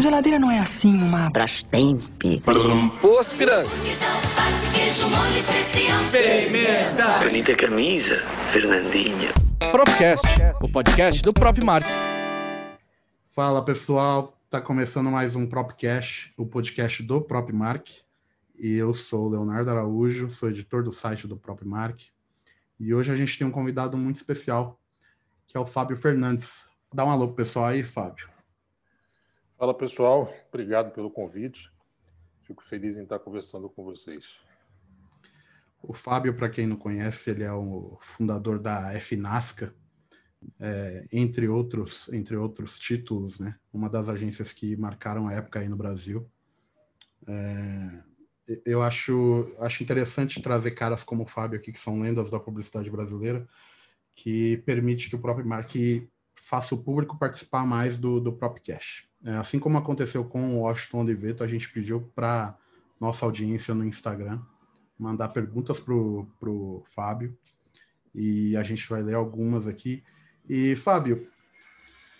[0.00, 2.22] A geladeira não é assim uma Brastemp.
[3.02, 3.68] Posto piranga.
[6.10, 7.18] Pimenta.
[7.18, 9.34] Bonita camisa, Fernandinha.
[9.70, 10.26] Propcast,
[10.62, 11.86] o podcast do Prop Mark.
[13.30, 17.90] Fala pessoal, tá começando mais um Propcast, o podcast do Prop Mark.
[18.58, 22.00] E eu sou o Leonardo Araújo, sou editor do site do Prop Mark.
[22.78, 24.80] E hoje a gente tem um convidado muito especial,
[25.46, 26.70] que é o Fábio Fernandes.
[26.90, 28.29] Dá um alô pro pessoal aí, Fábio.
[29.60, 31.70] Fala pessoal, obrigado pelo convite.
[32.44, 34.24] Fico feliz em estar conversando com vocês.
[35.82, 39.74] O Fábio, para quem não conhece, ele é o fundador da FNASCA,
[40.58, 43.54] é, entre outros entre outros títulos, né?
[43.70, 46.26] Uma das agências que marcaram a época aí no Brasil.
[47.28, 48.02] É,
[48.64, 52.90] eu acho acho interessante trazer caras como o Fábio aqui que são lendas da publicidade
[52.90, 53.46] brasileira,
[54.14, 55.70] que permite que o próprio Mark
[56.34, 59.09] faça o público participar mais do, do próprio cash.
[59.24, 62.56] É, assim como aconteceu com o Washington Oliveto, a gente pediu para
[62.98, 64.40] nossa audiência no Instagram
[65.00, 67.36] mandar perguntas para o Fábio
[68.14, 70.04] e a gente vai ler algumas aqui.
[70.48, 71.26] E, Fábio,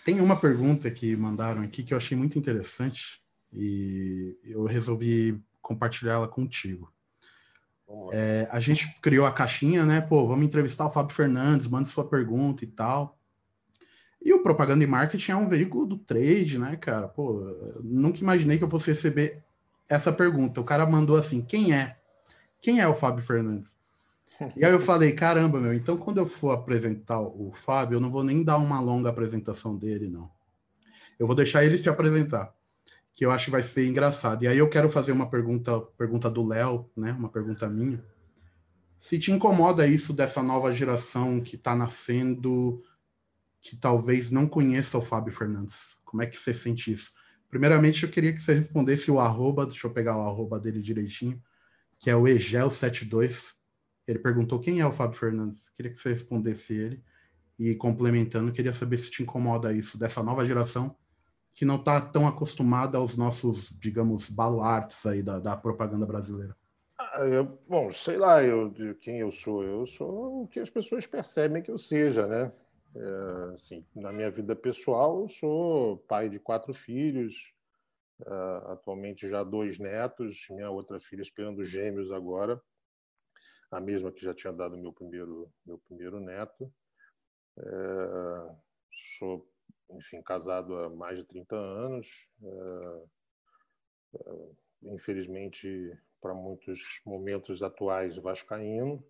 [0.03, 3.21] tem uma pergunta que mandaram aqui que eu achei muito interessante
[3.53, 6.91] e eu resolvi compartilhar ela contigo.
[8.11, 9.99] É, a gente criou a caixinha, né?
[9.99, 13.19] Pô, vamos entrevistar o Fábio Fernandes, manda sua pergunta e tal.
[14.23, 17.07] E o Propaganda e Marketing é um veículo do trade, né, cara?
[17.07, 17.41] Pô,
[17.81, 19.43] nunca imaginei que eu fosse receber
[19.89, 20.61] essa pergunta.
[20.61, 21.97] O cara mandou assim: quem é?
[22.61, 23.75] Quem é o Fábio Fernandes?
[24.55, 28.09] E aí eu falei: caramba, meu, então quando eu for apresentar o Fábio, eu não
[28.09, 30.31] vou nem dar uma longa apresentação dele, não.
[31.19, 32.51] Eu vou deixar ele se apresentar,
[33.13, 34.43] que eu acho que vai ser engraçado.
[34.43, 37.11] E aí eu quero fazer uma pergunta, pergunta do Léo, né?
[37.11, 38.03] Uma pergunta minha.
[38.99, 42.81] Se te incomoda isso dessa nova geração que está nascendo
[43.61, 45.99] que talvez não conheça o Fábio Fernandes.
[46.03, 47.13] Como é que você sente isso?
[47.49, 51.41] Primeiramente, eu queria que você respondesse o arroba, deixa eu pegar o arroba dele direitinho,
[51.99, 53.53] que é o Egel72.
[54.07, 55.69] Ele perguntou quem é o Fábio Fernandes.
[55.75, 57.03] Queria que você respondesse ele.
[57.59, 60.95] E complementando, queria saber se te incomoda isso, dessa nova geração
[61.53, 66.55] que não está tão acostumada aos nossos, digamos, baluartes aí da, da propaganda brasileira.
[66.97, 69.63] Ah, eu, bom, sei lá eu, de quem eu sou.
[69.63, 72.51] Eu sou o que as pessoas percebem que eu seja, né?
[72.95, 77.55] É, assim, na minha vida pessoal, eu sou pai de quatro filhos,
[78.21, 82.61] uh, atualmente já dois netos, minha outra filha esperando gêmeos agora,
[83.71, 86.71] a mesma que já tinha dado meu primeiro meu primeiro neto.
[87.57, 88.55] É,
[89.17, 89.49] sou,
[89.91, 92.29] enfim, casado há mais de 30 anos.
[92.43, 93.03] É,
[94.83, 99.03] infelizmente, para muitos momentos atuais, vascaíno.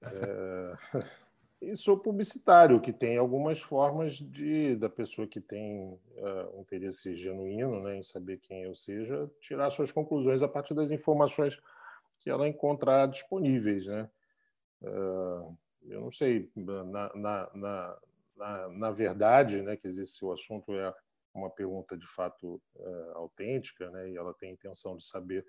[0.00, 0.76] É,
[1.60, 7.14] E sou publicitário, que tem algumas formas de da pessoa que tem uh, um interesse
[7.14, 11.58] genuíno né, em saber quem eu seja, tirar suas conclusões a partir das informações
[12.20, 13.86] que ela encontrar disponíveis.
[13.86, 14.10] Né?
[14.82, 17.98] Uh, eu não sei, na, na, na,
[18.36, 20.94] na, na verdade, né, que esse o assunto é
[21.32, 25.46] uma pergunta de fato uh, autêntica, né, e ela tem intenção de saber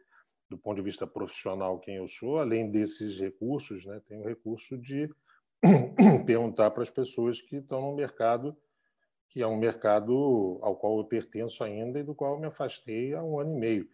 [0.50, 4.78] do ponto de vista profissional quem eu sou, além desses recursos, né, tem o recurso
[4.78, 5.09] de
[6.25, 8.55] perguntar para as pessoas que estão no mercado,
[9.29, 13.13] que é um mercado ao qual eu pertenço ainda e do qual eu me afastei
[13.13, 13.89] há um ano e meio.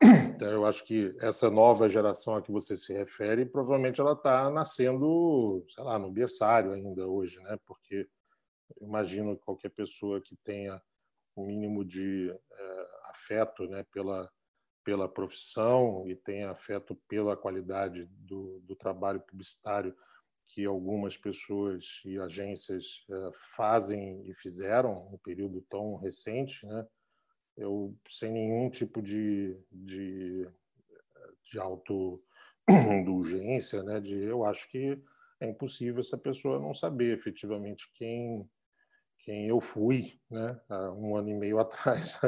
[0.34, 4.50] Então, eu acho que essa nova geração a que você se refere, provavelmente ela está
[4.50, 7.56] nascendo, sei lá, no berçário ainda hoje, né?
[7.64, 8.08] Porque
[8.80, 10.82] eu imagino que qualquer pessoa que tenha
[11.36, 14.28] um mínimo de é, afeto, né, pela
[14.84, 19.94] pela profissão e tenha afeto pela qualidade do, do trabalho publicitário
[20.52, 26.86] que algumas pessoas e agências eh, fazem e fizeram um período tão recente, né?
[27.56, 30.48] Eu sem nenhum tipo de de,
[31.50, 33.98] de autoindulgência, né?
[34.00, 34.98] De eu acho que
[35.40, 38.46] é impossível essa pessoa não saber efetivamente quem
[39.20, 40.60] quem eu fui, né?
[40.68, 42.18] Há um ano e meio atrás,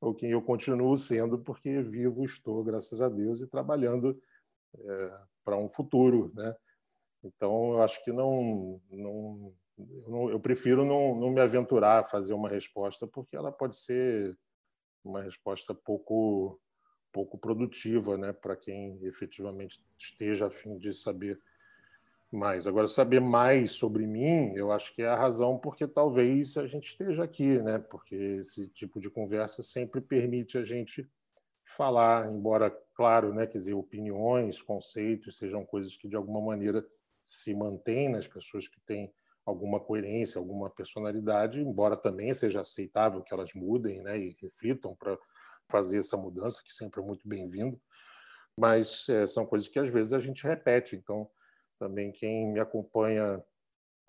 [0.00, 4.20] ou quem eu continuo sendo, porque vivo estou, graças a Deus, e trabalhando
[4.80, 5.12] é,
[5.44, 6.56] para um futuro, né?
[7.24, 9.52] Então, eu acho que não, não,
[10.30, 14.36] eu, prefiro não, não me aventurar a fazer uma resposta, porque ela pode ser
[15.04, 16.60] uma resposta pouco
[17.12, 21.38] pouco produtiva, né, para quem efetivamente esteja a fim de saber
[22.32, 22.66] mais.
[22.66, 26.88] Agora, saber mais sobre mim, eu acho que é a razão porque talvez a gente
[26.88, 27.78] esteja aqui, né?
[27.78, 31.06] Porque esse tipo de conversa sempre permite a gente
[31.64, 36.84] falar, embora, claro, né, quer dizer, opiniões, conceitos sejam coisas que de alguma maneira
[37.22, 39.12] se mantém nas pessoas que têm
[39.44, 45.18] alguma coerência, alguma personalidade, embora também seja aceitável que elas mudem né, e reflitam para
[45.68, 47.80] fazer essa mudança, que sempre é muito bem-vindo,
[48.56, 50.96] mas é, são coisas que às vezes a gente repete.
[50.96, 51.28] Então,
[51.78, 53.42] também quem me acompanha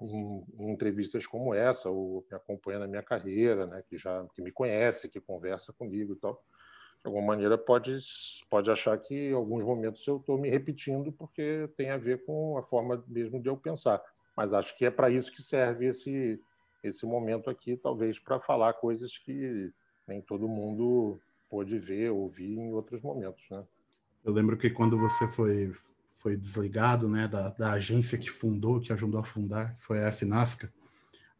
[0.01, 4.41] em, em, entrevistas como essa, ou me acompanha na minha carreira, né, que já que
[4.41, 6.43] me conhece, que conversa comigo e tal,
[7.03, 7.97] de alguma maneira pode
[8.49, 12.57] pode achar que em alguns momentos eu estou me repetindo porque tem a ver com
[12.57, 14.01] a forma mesmo de eu pensar.
[14.35, 16.39] Mas acho que é para isso que serve esse
[16.81, 19.71] esse momento aqui, talvez para falar coisas que
[20.07, 21.19] nem todo mundo
[21.49, 23.63] pôde ver, ouvir em outros momentos, né?
[24.23, 25.73] Eu lembro que quando você foi
[26.13, 30.11] foi desligado, né, da, da agência que fundou, que ajudou a fundar, que foi a
[30.11, 30.71] FNASCA,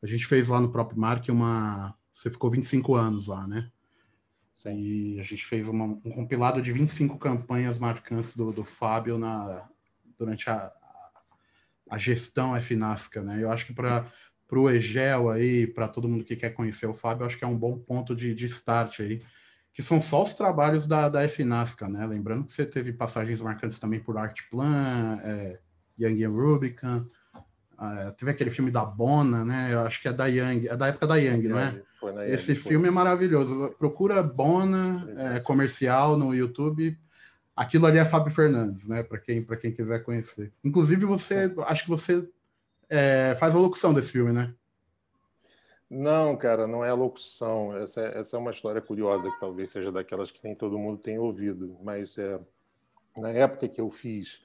[0.02, 1.96] a gente fez lá no próprio Mark uma...
[2.14, 3.72] Você ficou 25 anos lá, né?
[4.64, 4.72] Sim.
[4.72, 9.68] E a gente fez uma, um compilado de 25 campanhas marcantes do, do Fábio na,
[10.18, 10.72] durante a,
[11.90, 13.44] a gestão FNASCA, né?
[13.44, 14.08] Eu acho que para
[14.50, 17.58] o Egel aí, para todo mundo que quer conhecer o Fábio, acho que é um
[17.58, 19.22] bom ponto de, de start aí
[19.74, 22.06] que são só os trabalhos da, da FNASCA, né?
[22.06, 25.60] Lembrando que você teve passagens marcantes também por Artplan, é,
[26.00, 27.08] Young and Rubicon,
[27.82, 29.74] é, teve aquele filme da Bona, né?
[29.74, 31.82] Eu acho que é da Young, é da época da Young, não é?
[32.28, 33.74] Esse filme é maravilhoso.
[33.78, 36.98] Procura Bona é, comercial no YouTube.
[37.56, 39.04] Aquilo ali é Fábio Fernandes, né?
[39.04, 40.52] Para quem, quem quiser conhecer.
[40.64, 42.28] Inclusive, você, acho que você
[42.90, 44.54] é, faz a locução desse filme, né?
[45.90, 47.78] Não, cara, não é a locução.
[47.78, 50.98] Essa é, essa é uma história curiosa que talvez seja daquelas que nem todo mundo
[50.98, 51.78] tem ouvido.
[51.84, 52.40] Mas é,
[53.16, 54.44] na época que eu fiz,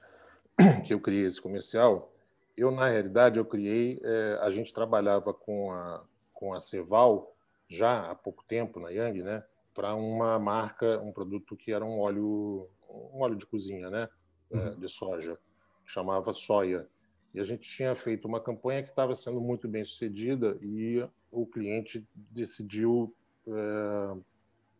[0.85, 2.13] que eu criei esse comercial,
[2.55, 3.99] eu na realidade eu criei.
[4.03, 6.03] É, a gente trabalhava com a
[6.39, 7.35] com a Ceval
[7.69, 9.43] já há pouco tempo na Yang, né?
[9.73, 14.09] Para uma marca, um produto que era um óleo, um óleo de cozinha, né?
[14.51, 14.79] É, uhum.
[14.79, 15.37] de soja,
[15.85, 16.87] chamava soia.
[17.33, 21.45] E a gente tinha feito uma campanha que estava sendo muito bem sucedida e o
[21.45, 23.15] cliente decidiu,
[23.47, 24.17] é,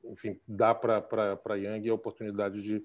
[0.05, 2.83] enfim, dar para a Yang a oportunidade de,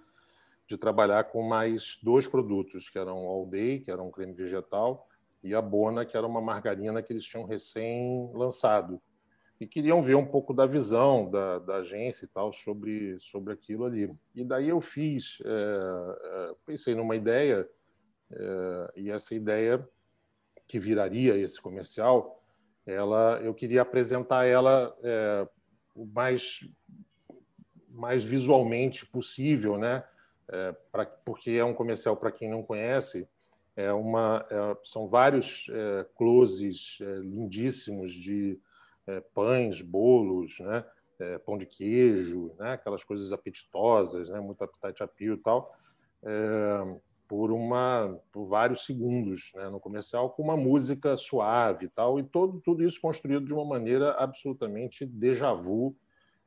[0.69, 5.09] de trabalhar com mais dois produtos, que eram All Day, que era um creme vegetal,
[5.43, 9.01] e a Bona, que era uma margarina que eles tinham recém-lançado.
[9.61, 13.85] E queriam ver um pouco da visão da, da, agência e tal sobre, sobre aquilo
[13.85, 14.13] ali.
[14.35, 17.69] E daí eu fiz, é, é, pensei numa ideia,
[18.33, 19.87] é, e essa ideia
[20.67, 22.43] que viraria esse comercial
[22.87, 25.49] ela, eu queria apresentar ela é,
[25.95, 26.69] o mais,
[27.89, 30.05] mais visualmente possível, né?
[30.49, 33.27] É, pra, porque é um comercial para quem não conhece.
[33.75, 38.61] É uma, é, são vários é, closes lindíssimos de
[39.07, 40.85] é, pães, bolos, né?
[41.47, 42.73] pão de queijo, né?
[42.73, 44.41] aquelas coisas apetitosas, né?
[44.41, 45.73] muito appetite appeal e tal
[47.29, 52.23] por uma por vários segundos né, no comercial com uma música suave e tal e
[52.23, 55.97] todo tudo isso construído de uma maneira absolutamente déjà vu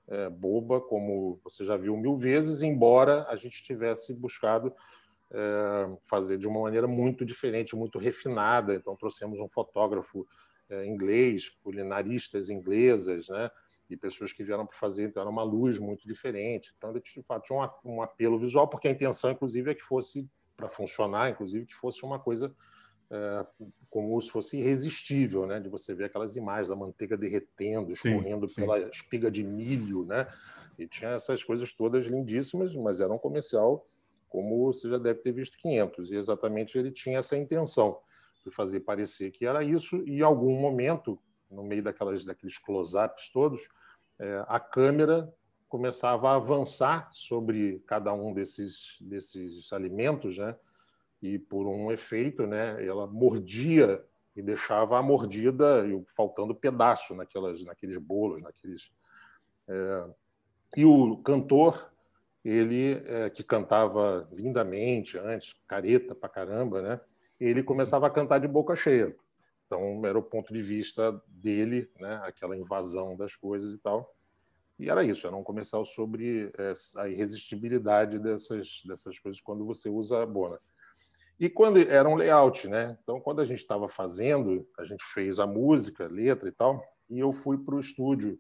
[0.08, 4.74] é, boba como você já viu mil vezes embora a gente tivesse buscado
[5.32, 10.28] é, fazer de uma maneira muito diferente muito refinada então trouxemos um fotógrafo é,
[10.86, 13.50] inglês culinaristas inglesas né
[13.90, 16.74] e pessoas que vieram para fazer, então era uma luz muito diferente.
[16.78, 19.82] Então, ele de fato tinha um, um apelo visual, porque a intenção, inclusive, é que
[19.82, 22.54] fosse para funcionar, inclusive, que fosse uma coisa
[23.10, 23.46] é,
[23.90, 25.60] como se fosse irresistível, né?
[25.60, 28.62] De você ver aquelas imagens da manteiga derretendo, escorrendo sim, sim.
[28.62, 30.28] pela espiga de milho, né?
[30.78, 33.88] E tinha essas coisas todas lindíssimas, mas era um comercial
[34.28, 36.12] como você já deve ter visto 500.
[36.12, 37.98] E exatamente ele tinha essa intenção
[38.50, 40.04] de fazer parecer que era isso.
[40.08, 43.68] E em algum momento, no meio daquelas daqueles close-ups todos,
[44.20, 45.32] é, a câmera
[45.68, 50.56] começava a avançar sobre cada um desses, desses alimentos, né?
[51.22, 52.84] E por um efeito, né?
[52.86, 54.04] Ela mordia
[54.36, 55.84] e deixava a mordida
[56.16, 58.92] faltando pedaço naquelas, naqueles bolos, naqueles.
[59.68, 60.06] É...
[60.76, 61.92] E o cantor,
[62.46, 67.02] ele é, que cantava lindamente antes, careta pra caramba, né?
[67.40, 69.16] Ele começava a cantar de boca cheia.
[69.66, 72.22] Então era o ponto de vista dele, né?
[72.24, 74.14] Aquela invasão das coisas e tal.
[74.80, 79.90] E era isso, era um comercial sobre é, a irresistibilidade dessas, dessas coisas quando você
[79.90, 80.60] usa a Bona.
[81.40, 82.98] E quando era um layout, né?
[83.04, 87.20] Então, quando a gente estava fazendo, a gente fez a música, letra e tal, e
[87.20, 88.40] eu fui para o estúdio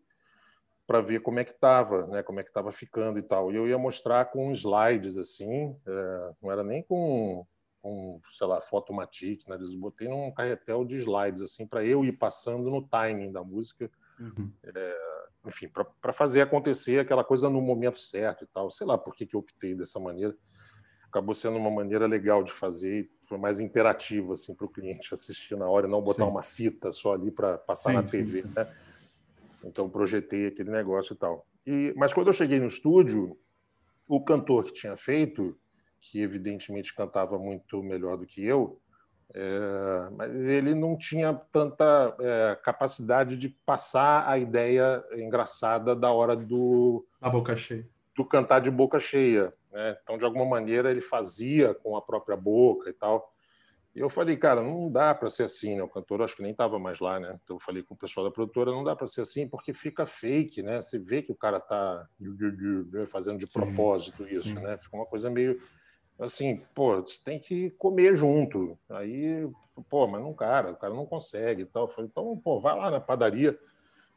[0.86, 2.24] para ver como é que estava, né?
[2.24, 3.52] Como é que estava ficando e tal.
[3.52, 7.46] E eu ia mostrar com slides assim, é, não era nem com,
[7.82, 9.58] com sei lá, Fotomatic, né?
[9.60, 13.90] Eu botei num carretel de slides assim para eu ir passando no timing da música.
[14.20, 14.52] Uhum.
[14.64, 14.98] É,
[15.46, 15.70] enfim,
[16.02, 18.70] para fazer acontecer aquela coisa no momento certo e tal.
[18.70, 20.36] Sei lá por que, que eu optei dessa maneira.
[21.08, 25.56] acabou sendo uma maneira legal de fazer foi mais interativo assim para o cliente assistir
[25.56, 26.32] na hora e não botar sim.
[26.32, 28.74] uma fita só ali para passar sim, na TV sim, né?
[29.64, 33.38] então projetei aquele negócio e tal e mas quando eu cheguei no estúdio
[34.08, 35.58] o cantor que tinha feito
[36.00, 38.80] que evidentemente cantava muito melhor do que eu
[39.34, 46.36] é, mas ele não tinha tanta é, capacidade de passar a ideia engraçada da hora
[46.36, 47.86] do a boca cheia
[48.16, 49.96] do cantar de boca cheia né?
[50.02, 53.32] Então, de alguma maneira, ele fazia com a própria boca e tal.
[53.96, 55.84] E eu falei, cara, não dá para ser assim, né?
[55.84, 57.40] O cantor acho que nem estava mais lá, né?
[57.44, 60.06] Então eu falei com o pessoal da produtora, não dá para ser assim porque fica
[60.06, 60.82] fake, né?
[60.82, 62.08] Você vê que o cara tá
[63.08, 64.60] fazendo de propósito isso, sim.
[64.60, 64.78] né?
[64.78, 65.60] Fica uma coisa meio
[66.20, 68.78] assim, pô, você tem que comer junto.
[68.90, 69.48] Aí,
[69.90, 71.84] pô, mas não, cara, o cara não consegue e tal.
[71.84, 73.58] Eu falei, então, pô, vai lá na padaria,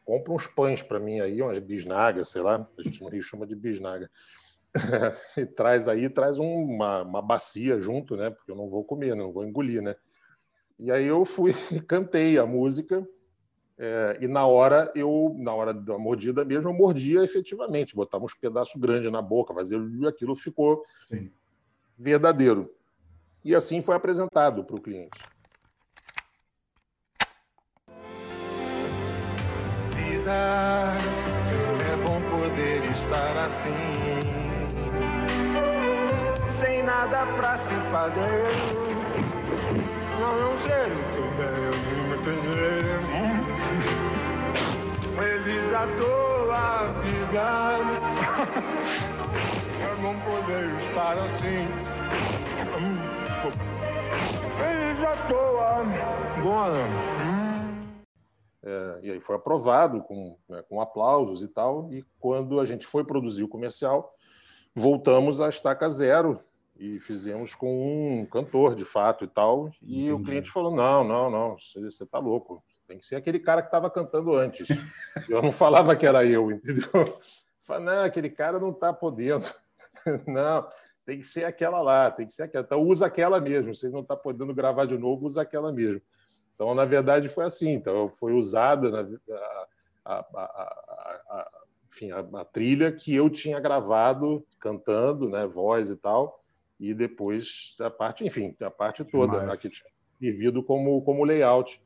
[0.05, 3.47] compra uns pães para mim aí, umas bisnagas, sei lá, a gente no Rio chama
[3.47, 4.11] de bisnaga.
[5.37, 8.31] e traz aí, traz uma, uma bacia junto, né?
[8.31, 9.95] Porque eu não vou comer, não vou engolir, né?
[10.79, 11.53] E aí eu fui,
[11.87, 13.07] cantei a música,
[13.77, 18.35] é, e na hora eu, na hora da mordida mesmo, eu mordia efetivamente, botava uns
[18.35, 19.79] pedaços grandes na boca, fazia
[20.09, 21.31] aquilo ficou Sim.
[22.01, 22.73] Verdadeiro.
[23.45, 25.19] E assim foi apresentado para o cliente.
[29.95, 30.95] Vida,
[31.93, 34.41] é bom poder estar assim
[36.91, 38.45] nada pra se fazer.
[40.21, 40.91] Não, não sei
[45.17, 47.49] Feliz à toa vida.
[50.03, 51.69] Bom poder estar assim.
[53.29, 53.59] Desculpa.
[54.57, 55.61] Feliz à toa.
[58.63, 61.93] É, e aí foi aprovado com, né, com aplausos e tal.
[61.93, 64.15] E quando a gente foi produzir o comercial,
[64.75, 66.41] voltamos à estaca zero
[66.79, 69.71] e fizemos com um cantor de fato e tal.
[69.83, 70.13] E Entendi.
[70.13, 72.65] o cliente falou: não, não, não, você está louco.
[72.89, 74.67] Tem que ser aquele cara que estava cantando antes.
[75.29, 76.91] eu não falava que era eu, entendeu?
[77.61, 79.45] Falei, não, aquele cara não está podendo.
[80.27, 80.69] não,
[81.05, 82.65] tem que ser aquela lá, tem que ser aquela.
[82.65, 83.75] Então usa aquela mesmo.
[83.75, 86.01] Você não está podendo gravar de novo, usa aquela mesmo.
[86.55, 87.71] Então, na verdade, foi assim.
[87.71, 89.19] Então, foi usada na,
[90.05, 90.43] a, a,
[91.31, 91.51] a,
[91.89, 96.41] enfim, a, trilha que eu tinha gravado cantando, né, voz e tal
[96.81, 101.81] e depois a parte, enfim, a parte toda, né, que tinha vivido como, como layout.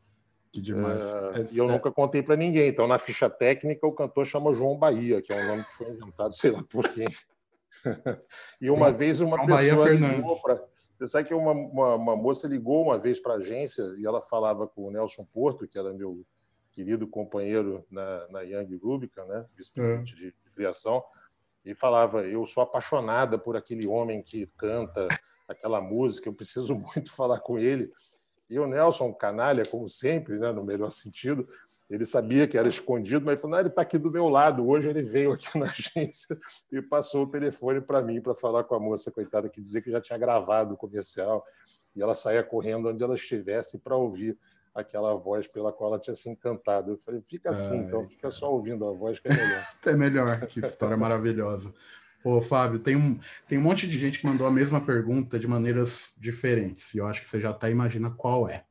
[0.53, 1.05] Que demais.
[1.05, 1.73] É, e eu é...
[1.73, 2.69] nunca contei para ninguém.
[2.69, 5.91] Então, na ficha técnica, o cantor chama João Bahia, que é um nome que foi
[5.91, 7.09] inventado, sei lá por quem.
[8.61, 10.63] e uma João, vez uma pessoa ligou para.
[10.99, 14.23] Você sabe que uma, uma, uma, moça ligou uma vez para a agência e ela
[14.23, 16.25] falava com o Nelson Porto, que era meu
[16.73, 19.45] querido companheiro na, na Young Rubicon, né?
[19.57, 20.17] vice-presidente é.
[20.17, 21.03] de criação
[21.65, 25.09] e falava: Eu sou apaixonada por aquele homem que canta
[25.49, 27.91] aquela música, eu preciso muito falar com ele.
[28.49, 31.49] E o Nelson, canalha, como sempre, né, no melhor sentido,
[31.89, 34.67] ele sabia que era escondido, mas falou: Não, ele está aqui do meu lado.
[34.67, 36.39] Hoje ele veio aqui na agência
[36.73, 39.91] e passou o telefone para mim para falar com a moça, coitada, que dizia que
[39.91, 41.45] já tinha gravado o comercial
[41.95, 44.37] e ela saía correndo onde ela estivesse para ouvir
[44.75, 46.93] aquela voz pela qual ela tinha se encantado.
[46.93, 49.67] Eu falei, fica assim, Ai, então fica só ouvindo a voz que é melhor.
[49.87, 51.73] é melhor, que história maravilhosa.
[52.25, 55.47] Ô, Fábio, tem um, tem um monte de gente que mandou a mesma pergunta de
[55.47, 58.65] maneiras diferentes, e eu acho que você já até imagina qual é.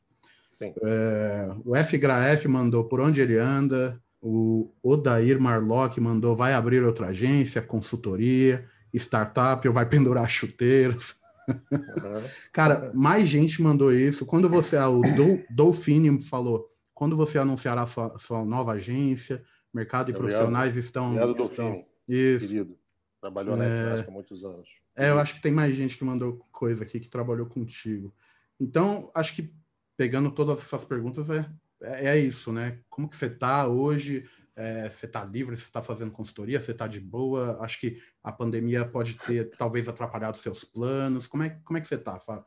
[0.82, 6.84] É, o F Graef mandou por onde ele anda, o Odair Marlock mandou vai abrir
[6.84, 11.16] outra agência, consultoria, startup ou vai pendurar chuteiros.
[11.48, 12.24] Uhum.
[12.52, 14.26] Cara, mais gente mandou isso.
[14.26, 15.02] Quando você, o
[15.50, 19.44] Dolphine falou, quando você anunciará sua, sua nova agência,
[19.74, 21.16] mercado e profissionais estão.
[21.16, 21.86] Obrigado, estão...
[22.08, 22.48] Isso.
[22.48, 22.78] Querido.
[23.20, 24.06] Trabalhou na é...
[24.08, 24.70] há muitos anos.
[24.96, 28.14] É, eu acho que tem mais gente que mandou coisa aqui que trabalhou contigo.
[28.60, 29.54] Então, acho que
[29.98, 31.46] pegando todas essas perguntas é,
[31.82, 32.80] é, é isso, né?
[32.90, 34.28] Como que você está hoje?
[34.56, 37.58] É, você está livre, você está fazendo consultoria, você está de boa.
[37.62, 41.26] Acho que a pandemia pode ter talvez atrapalhado seus planos.
[41.26, 42.46] Como é, como é que você está, Fábio?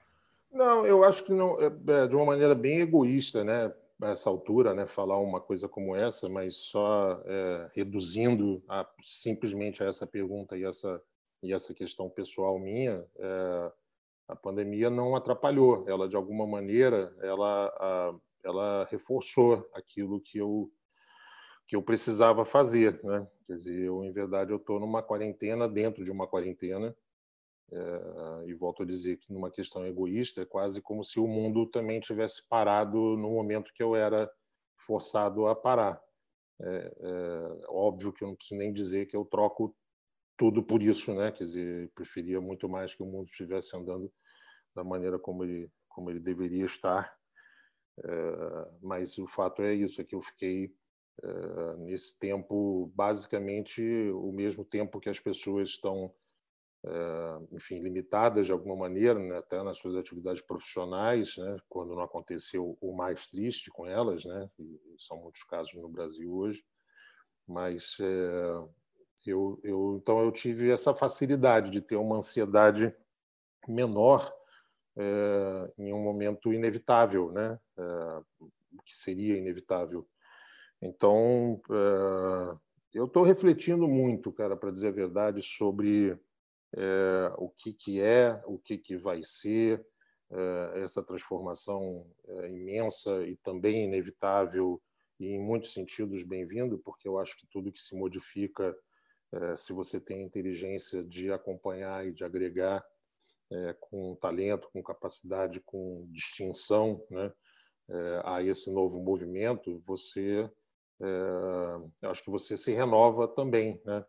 [0.53, 3.73] Não, eu acho que não, é, é, de uma maneira bem egoísta, né?
[4.03, 9.87] essa altura, né, falar uma coisa como essa, mas só é, reduzindo a, simplesmente a
[9.87, 11.01] essa pergunta e essa
[11.43, 13.73] e essa questão pessoal minha, é,
[14.29, 15.85] a pandemia não atrapalhou.
[15.89, 20.71] Ela de alguma maneira, ela ela reforçou aquilo que eu
[21.67, 23.27] que eu precisava fazer, né?
[23.47, 26.97] Quer dizer, eu em verdade eu estou numa quarentena dentro de uma quarentena
[27.73, 31.67] é, e volto a dizer que numa questão egoísta é quase como se o mundo
[31.67, 34.31] também tivesse parado no momento que eu era
[34.77, 36.01] forçado a parar.
[36.61, 36.67] É,
[37.01, 39.75] é, óbvio que eu não preciso nem dizer que eu troco
[40.37, 41.33] tudo por isso, né?
[41.33, 44.13] Quer dizer, preferia muito mais que o mundo estivesse andando
[44.75, 47.17] da maneira como ele como ele deveria estar.
[48.05, 50.71] É, mas o fato é isso, é que eu fiquei
[51.23, 56.15] é, nesse tempo basicamente o mesmo tempo que as pessoas estão
[56.85, 62.03] é, enfim limitadas de alguma maneira né, até nas suas atividades profissionais né, quando não
[62.03, 66.63] aconteceu o mais triste com elas né e são muitos casos no Brasil hoje
[67.49, 68.69] mas é,
[69.31, 72.95] eu, eu, então eu tive essa facilidade de ter uma ansiedade
[73.69, 74.33] menor
[74.97, 77.59] é, em um momento inevitável, né?
[77.77, 78.21] É,
[78.85, 80.07] que seria inevitável.
[80.81, 82.57] Então é,
[82.95, 86.19] eu estou refletindo muito, cara, para dizer a verdade, sobre
[87.39, 89.83] o que que é, o que que vai ser
[90.75, 92.07] essa transformação
[92.51, 94.83] imensa e também inevitável
[95.19, 98.77] e em muitos sentidos bem-vindo, porque eu acho que tudo que se modifica
[99.43, 102.85] é, se você tem inteligência de acompanhar e de agregar
[103.51, 107.33] é, com talento, com capacidade, com distinção né,
[107.89, 110.51] é, a esse novo movimento, você,
[112.03, 113.81] acho que você se renova também.
[113.85, 114.05] Né?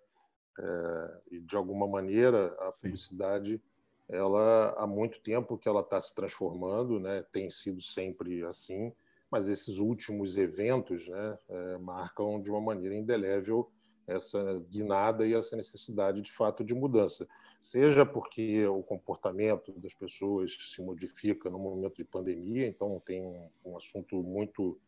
[1.29, 3.61] E, de alguma maneira, a publicidade,
[4.07, 7.23] ela há muito tempo que ela está se transformando, né?
[7.31, 8.93] tem sido sempre assim,
[9.29, 11.37] mas esses últimos eventos né,
[11.81, 13.69] marcam de uma maneira indelével
[14.07, 17.27] essa guinada e essa necessidade de fato de mudança,
[17.59, 23.21] seja porque o comportamento das pessoas se modifica no momento de pandemia, então tem
[23.65, 24.79] um, assunto muito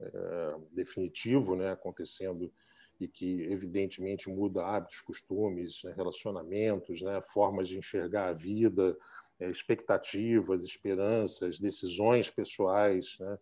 [0.00, 2.52] é, definitivo, né, acontecendo
[3.00, 8.96] e que evidentemente muda hábitos, costumes, né, relacionamentos, né, formas de enxergar a vida,
[9.38, 13.38] é, expectativas, esperanças, decisões pessoais, né,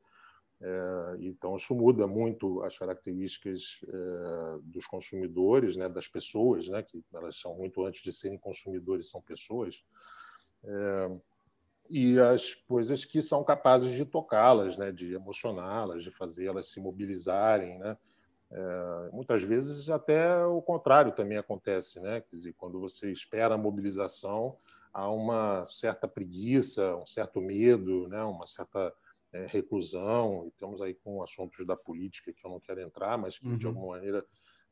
[1.21, 7.37] então, isso muda muito as características é, dos consumidores, né, das pessoas, né, que elas
[7.37, 9.85] são muito antes de serem consumidores, são pessoas,
[10.65, 11.11] é,
[11.91, 17.79] e as coisas que são capazes de tocá-las, né, de emocioná-las, de fazê-las se mobilizarem.
[17.79, 17.97] Né.
[19.13, 21.99] muitas vezes, até o contrário também acontece.
[22.01, 24.57] Né, quer dizer, quando você espera a mobilização,
[24.93, 28.95] há uma certa preguiça, um certo medo, né, uma certa
[29.33, 33.39] é, reclusão, e estamos aí com assuntos da política que eu não quero entrar, mas
[33.39, 33.57] que, uhum.
[33.57, 34.25] de alguma maneira,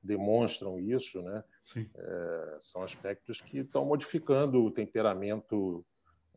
[0.02, 1.22] demonstram isso.
[1.22, 1.44] Né?
[1.76, 5.84] É, são aspectos que estão modificando o temperamento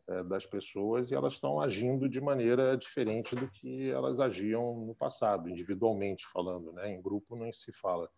[0.06, 4.94] é, das pessoas e elas estão agindo de maneira diferente do que elas agiam no
[4.94, 6.72] passado, individualmente falando.
[6.72, 6.90] Né?
[6.92, 8.10] Em grupo não se fala.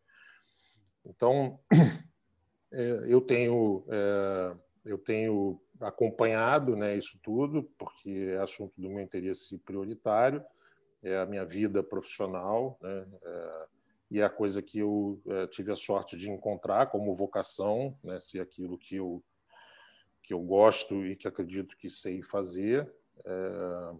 [1.05, 1.61] Então,
[2.73, 9.01] é, eu tenho é, eu tenho acompanhado né, isso tudo, porque é assunto do meu
[9.01, 10.43] interesse prioritário,
[11.03, 13.65] é a minha vida profissional, né, é,
[14.11, 18.19] e é a coisa que eu é, tive a sorte de encontrar como vocação, né,
[18.21, 19.23] se aquilo que eu,
[20.23, 22.91] que eu gosto e que acredito que sei fazer.
[23.25, 23.95] É,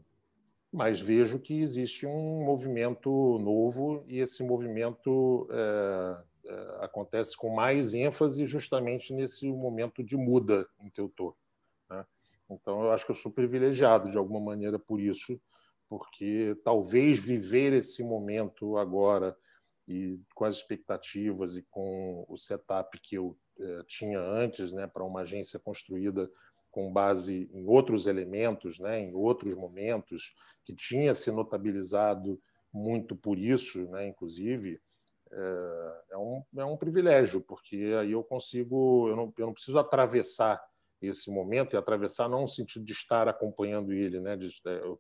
[0.73, 6.17] mas vejo que existe um movimento novo e esse movimento é,
[6.49, 11.37] é, acontece com mais ênfase justamente nesse momento de muda em que eu estou.
[12.49, 15.41] Então, eu acho que eu sou privilegiado de alguma maneira por isso,
[15.89, 19.37] porque talvez viver esse momento agora
[19.89, 25.05] e com as expectativas e com o setup que eu eh, tinha antes, né, para
[25.05, 26.29] uma agência construída
[26.71, 32.41] com base em outros elementos, né, em outros momentos, que tinha se notabilizado
[32.73, 34.81] muito por isso, né, inclusive,
[35.33, 39.79] é, é, um, é um privilégio, porque aí eu consigo, eu não, eu não preciso
[39.79, 40.63] atravessar
[41.01, 44.37] esse momento, e atravessar não no sentido de estar acompanhando ele, né?
[44.37, 44.99] De, é, eu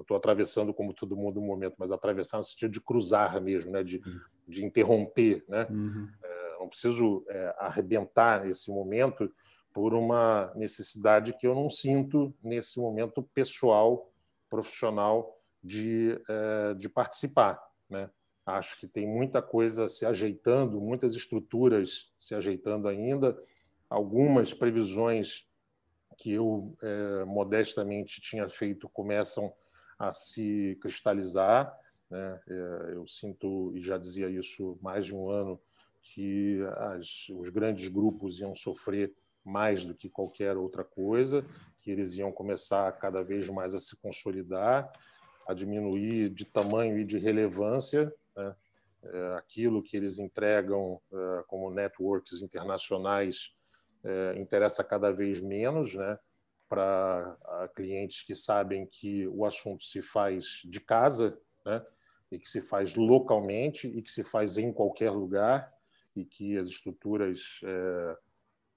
[0.00, 3.82] estou atravessando como todo mundo um momento, mas atravessar no sentido de cruzar mesmo, né?
[3.82, 4.20] De, uhum.
[4.46, 5.66] de interromper, né?
[5.70, 6.08] Uhum.
[6.22, 9.32] É, não preciso é, arrebentar esse momento
[9.72, 14.10] por uma necessidade que eu não sinto nesse momento pessoal,
[14.50, 18.10] profissional de, é, de participar, né?
[18.44, 23.38] Acho que tem muita coisa se ajeitando, muitas estruturas se ajeitando ainda,
[23.88, 25.46] algumas previsões
[26.16, 29.52] que eu é, modestamente tinha feito começam
[29.98, 31.76] a se cristalizar.
[32.10, 32.40] Né?
[32.48, 35.60] É, eu sinto, e já dizia isso mais de um ano,
[36.02, 39.12] que as, os grandes grupos iam sofrer
[39.44, 41.44] mais do que qualquer outra coisa,
[41.80, 44.90] que eles iam começar cada vez mais a se consolidar,
[45.46, 48.54] a diminuir de tamanho e de relevância, né?
[49.00, 51.00] É, aquilo que eles entregam
[51.46, 53.54] como networks internacionais
[54.08, 56.18] é, interessa cada vez menos, né?
[56.68, 61.84] Para clientes que sabem que o assunto se faz de casa, né?
[62.30, 65.72] E que se faz localmente e que se faz em qualquer lugar
[66.14, 67.62] e que as estruturas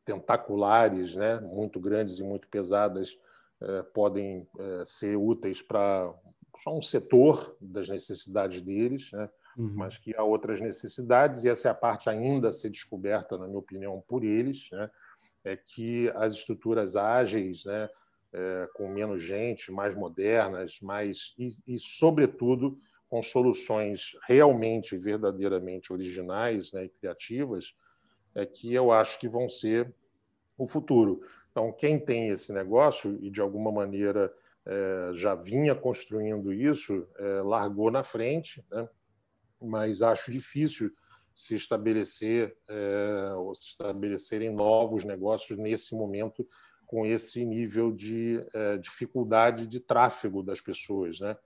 [0.03, 3.17] tentaculares, né, muito grandes e muito pesadas,
[3.61, 6.13] é, podem é, ser úteis para
[6.57, 9.73] só um setor das necessidades deles, né, uhum.
[9.75, 13.47] mas que há outras necessidades, e essa é a parte ainda a ser descoberta, na
[13.47, 14.89] minha opinião, por eles, né,
[15.43, 17.89] é que as estruturas ágeis, né,
[18.33, 22.77] é, com menos gente, mais modernas, mais e, e, sobretudo,
[23.09, 27.75] com soluções realmente, verdadeiramente originais né, e criativas,
[28.33, 29.93] é que eu acho que vão ser
[30.57, 31.21] o futuro.
[31.51, 34.33] Então, quem tem esse negócio e, de alguma maneira,
[34.65, 38.87] é, já vinha construindo isso, é, largou na frente, né?
[39.61, 40.91] mas acho difícil
[41.33, 46.47] se estabelecer é, ou se estabelecerem novos negócios nesse momento
[46.85, 51.37] com esse nível de é, dificuldade de tráfego das pessoas, né?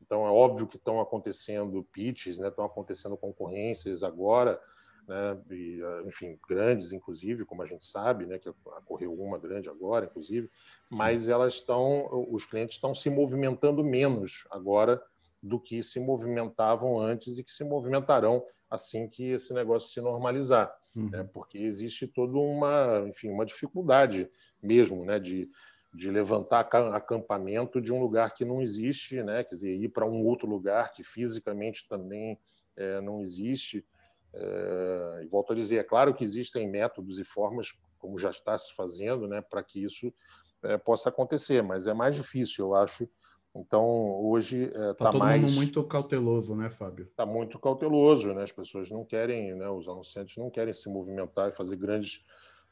[0.00, 2.48] Então é óbvio que estão acontecendo pitches, né?
[2.48, 4.60] Estão acontecendo concorrências agora,
[5.08, 5.40] né?
[5.50, 8.38] E, enfim, grandes, inclusive, como a gente sabe, né?
[8.38, 10.50] Que ocorreu uma grande agora, inclusive,
[10.90, 15.02] mas elas estão, os clientes estão se movimentando menos agora
[15.42, 20.74] do que se movimentavam antes e que se movimentarão assim que esse negócio se normalizar,
[20.96, 21.10] uhum.
[21.10, 21.28] né?
[21.30, 24.30] porque existe toda uma, enfim, uma dificuldade
[24.62, 25.50] mesmo, né, de,
[25.92, 26.60] de levantar
[26.94, 30.90] acampamento de um lugar que não existe, né, quer dizer, ir para um outro lugar
[30.92, 32.38] que fisicamente também
[32.74, 33.84] é, não existe.
[34.32, 38.56] É, e volto a dizer, é claro que existem métodos e formas, como já está
[38.56, 40.10] se fazendo, né, para que isso
[40.62, 43.06] é, possa acontecer, mas é mais difícil, eu acho,
[43.54, 43.84] então,
[44.24, 45.42] hoje está é, tá todo mais...
[45.42, 47.04] mundo muito cauteloso, né, Fábio?
[47.04, 48.44] Está muito cauteloso, né?
[48.44, 49.68] As pessoas não querem, né?
[49.68, 52.24] Os anunciantes não querem se movimentar e fazer grandes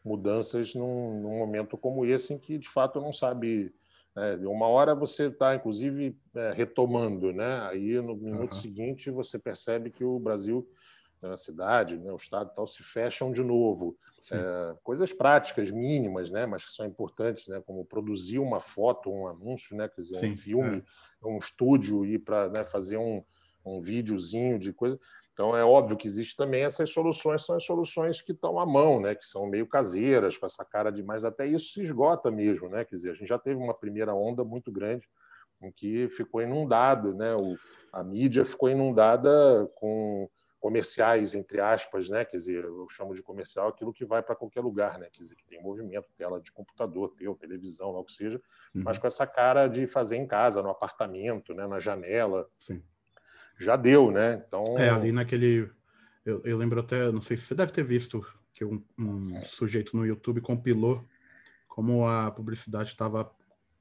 [0.03, 3.75] mudanças num, num momento como esse, em que de fato não sabe.
[4.17, 4.37] Né?
[4.47, 7.61] Uma hora você está, inclusive, é, retomando, né?
[7.69, 8.61] Aí no minuto uhum.
[8.61, 10.67] seguinte você percebe que o Brasil,
[11.23, 13.97] a cidade, né, o estado, tal, se fecham de novo.
[14.31, 19.27] É, coisas práticas, mínimas, né, mas que são importantes, né, como produzir uma foto, um
[19.27, 20.85] anúncio, né, quer dizer, Sim, um filme,
[21.23, 21.27] é.
[21.27, 23.23] um estúdio, ir para né, fazer um,
[23.65, 24.99] um videozinho de coisa.
[25.33, 29.01] Então, é óbvio que existe também essas soluções, são as soluções que estão à mão,
[29.01, 31.25] né, que são meio caseiras, com essa cara de mais.
[31.25, 32.69] Até isso se esgota mesmo.
[32.69, 32.85] Né?
[32.85, 35.09] Quer dizer, a gente já teve uma primeira onda muito grande
[35.63, 37.35] em que ficou inundado, né?
[37.35, 37.55] O,
[37.93, 40.29] a mídia ficou inundada com
[40.61, 42.25] comerciais, entre aspas, né?
[42.25, 45.09] Quer dizer, eu chamo de comercial aquilo que vai para qualquer lugar, né?
[45.11, 48.41] Quer dizer, que tem movimento, tela de computador, teu, televisão, lá o que seja,
[48.75, 48.83] uhum.
[48.85, 51.67] mas com essa cara de fazer em casa, no apartamento, né?
[51.67, 52.47] Na janela.
[52.59, 52.83] Sim.
[53.59, 54.45] Já deu, né?
[54.47, 54.79] Então.
[54.79, 55.71] É, ali naquele.
[56.25, 59.97] Eu, eu lembro até, não sei se você deve ter visto que um, um sujeito
[59.97, 61.03] no YouTube compilou
[61.67, 63.31] como a publicidade estava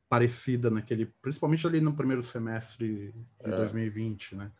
[0.08, 3.13] parecida naquele, principalmente ali no primeiro semestre
[3.44, 3.58] de é.
[3.58, 4.52] 2020, né?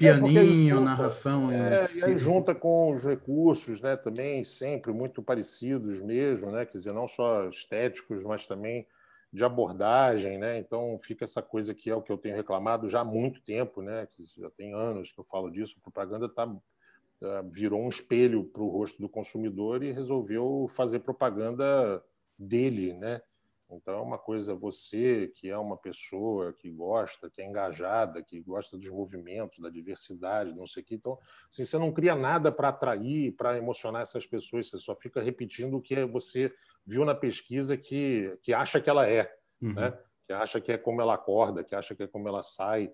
[0.00, 1.52] Pianinho, é narração.
[1.52, 6.78] É, e aí junta com os recursos, né, também sempre muito parecidos mesmo, né, quer
[6.78, 8.86] dizer, não só estéticos, mas também
[9.32, 10.58] de abordagem, né?
[10.58, 13.80] Então fica essa coisa que é o que eu tenho reclamado já há muito tempo,
[13.80, 14.06] né?
[14.10, 15.76] Que já tem anos que eu falo disso.
[15.78, 16.46] A propaganda tá,
[17.20, 22.02] tá virou um espelho para o rosto do consumidor e resolveu fazer propaganda
[22.36, 23.22] dele, né?
[23.76, 28.40] Então, é uma coisa você, que é uma pessoa que gosta, que é engajada, que
[28.40, 30.94] gosta dos movimentos, da diversidade, não sei o quê.
[30.94, 35.22] Então, assim, você não cria nada para atrair, para emocionar essas pessoas, você só fica
[35.22, 36.52] repetindo o que você
[36.84, 39.74] viu na pesquisa que, que acha que ela é, uhum.
[39.74, 39.98] né?
[40.26, 42.92] que acha que é como ela acorda, que acha que é como ela sai.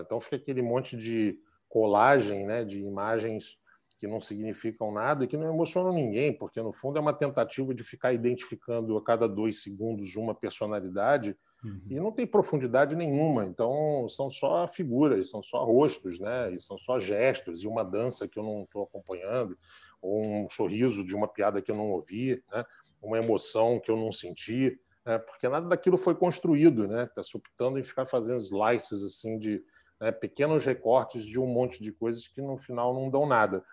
[0.00, 3.58] Então, fica aquele monte de colagem né, de imagens
[3.98, 7.74] que não significam nada e que não emocionam ninguém, porque no fundo é uma tentativa
[7.74, 11.80] de ficar identificando a cada dois segundos uma personalidade uhum.
[11.88, 13.46] e não tem profundidade nenhuma.
[13.46, 16.52] Então são só figuras, são só rostos, né?
[16.52, 19.58] E são só gestos e uma dança que eu não estou acompanhando,
[20.02, 22.64] ou um sorriso de uma piada que eu não ouvi, né?
[23.00, 25.18] Uma emoção que eu não senti, né?
[25.18, 27.04] Porque nada daquilo foi construído, né?
[27.04, 29.64] Está se optando em ficar fazendo slices assim de
[30.00, 33.64] né, pequenos recortes de um monte de coisas que no final não dão nada.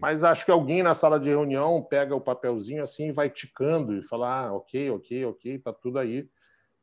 [0.00, 3.94] Mas acho que alguém na sala de reunião pega o papelzinho assim e vai ticando
[3.94, 6.26] e fala: ah, ok, ok, ok, está tudo aí,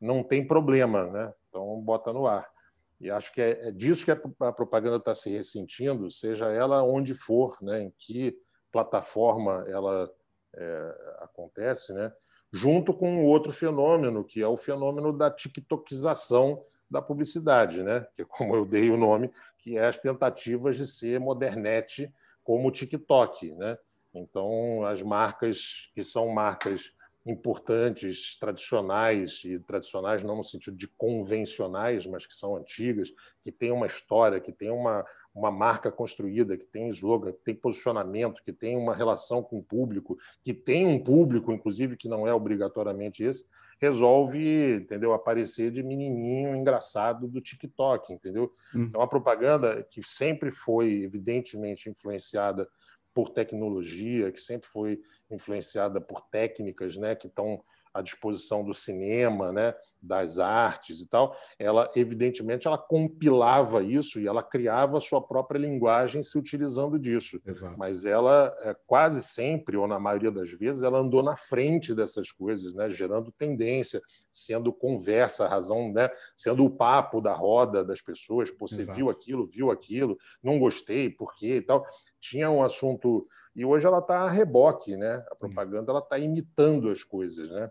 [0.00, 1.34] não tem problema, né?
[1.48, 2.48] Então bota no ar.
[3.00, 7.12] E acho que é, é disso que a propaganda está se ressentindo, seja ela onde
[7.12, 7.82] for, né?
[7.82, 8.38] Em que
[8.70, 10.08] plataforma ela
[10.54, 12.12] é, acontece, né?
[12.52, 18.06] Junto com outro fenômeno que é o fenômeno da tiktokização da publicidade, né?
[18.14, 19.28] Que é como eu dei o nome,
[19.58, 22.12] que é as tentativas de ser modernete
[22.48, 23.76] como o TikTok, né?
[24.14, 26.94] Então, as marcas que são marcas
[27.26, 33.12] importantes, tradicionais, e tradicionais não no sentido de convencionais, mas que são antigas,
[33.44, 37.54] que têm uma história, que têm uma, uma marca construída, que tem slogan, que tem
[37.54, 42.26] posicionamento, que tem uma relação com o público, que tem um público, inclusive, que não
[42.26, 43.44] é obrigatoriamente esse,
[43.80, 48.52] resolve, entendeu, aparecer de menininho engraçado do TikTok, entendeu?
[48.74, 48.90] Hum.
[48.92, 52.68] É uma propaganda que sempre foi evidentemente influenciada
[53.14, 57.62] por tecnologia, que sempre foi influenciada por técnicas, né, que estão
[57.92, 64.26] à disposição do cinema, né, das artes e tal, ela evidentemente ela compilava isso e
[64.26, 67.40] ela criava a sua própria linguagem se utilizando disso.
[67.44, 67.76] Exato.
[67.76, 72.30] Mas ela é, quase sempre ou na maioria das vezes ela andou na frente dessas
[72.30, 78.50] coisas, né, gerando tendência, sendo conversa, razão, né, sendo o papo da roda das pessoas.
[78.50, 78.96] Pô, você Exato.
[78.96, 81.84] viu aquilo, viu aquilo, não gostei, por quê e tal.
[82.20, 83.24] Tinha um assunto
[83.54, 85.24] e hoje ela está a reboque, né?
[85.30, 87.70] A propaganda ela está imitando as coisas, né?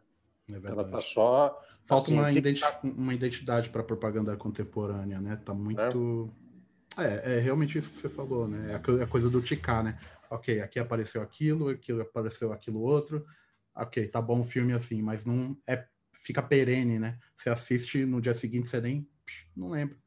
[0.50, 1.62] É ela está só.
[1.86, 2.80] Falta assim, uma, identi tá...
[2.84, 5.36] uma, identidade para a propaganda contemporânea, né?
[5.38, 6.30] Tá muito.
[6.98, 7.04] É.
[7.04, 7.38] é.
[7.38, 8.72] é, realmente isso que você falou, né?
[8.72, 9.98] É a, é coisa do ticar, né?
[10.30, 13.26] Ok, aqui apareceu aquilo, aqui apareceu aquilo outro.
[13.76, 17.18] Ok, tá bom o filme assim, mas não é fica perene, né?
[17.38, 19.08] Você assiste no dia seguinte, você nem
[19.56, 19.98] não lembra.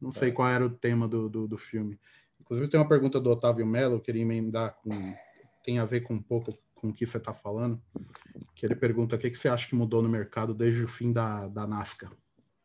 [0.00, 0.32] Não sei é.
[0.32, 2.00] qual era o tema do, do, do, filme.
[2.40, 5.14] Inclusive, tem uma pergunta do Otávio Mello, eu queria emendar com.
[5.62, 7.80] Tem a ver com um pouco com o que você está falando,
[8.54, 11.12] que ele pergunta o que, que você acha que mudou no mercado desde o fim
[11.12, 12.10] da, da NASCAR.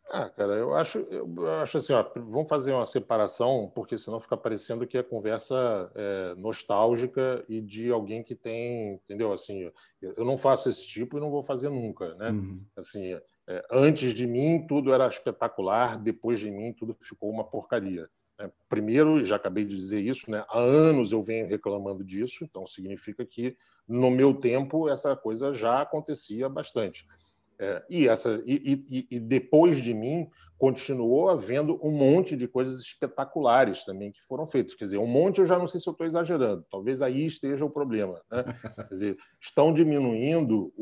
[0.08, 4.38] Ah, cara, eu acho, eu acho assim, ó, vamos fazer uma separação, porque senão fica
[4.38, 9.34] parecendo que é conversa é, nostálgica e de alguém que tem, entendeu?
[9.34, 9.70] Assim,
[10.02, 12.30] eu não faço esse tipo e não vou fazer nunca, né?
[12.30, 12.64] Uhum.
[12.78, 13.14] Assim,
[13.48, 18.08] é, antes de mim tudo era espetacular, depois de mim tudo ficou uma porcaria.
[18.40, 20.44] É, primeiro, já acabei de dizer isso, né?
[20.50, 23.56] há anos eu venho reclamando disso, então significa que
[23.88, 27.08] no meu tempo essa coisa já acontecia bastante.
[27.58, 32.82] É, e, essa, e, e, e, depois de mim continuou havendo um monte de coisas
[32.82, 34.76] espetaculares também que foram feitas.
[34.76, 37.64] Quer dizer, um monte eu já não sei se eu estou exagerando, talvez aí esteja
[37.64, 38.22] o problema.
[38.30, 38.44] Né?
[38.76, 40.74] Quer dizer, estão diminuindo,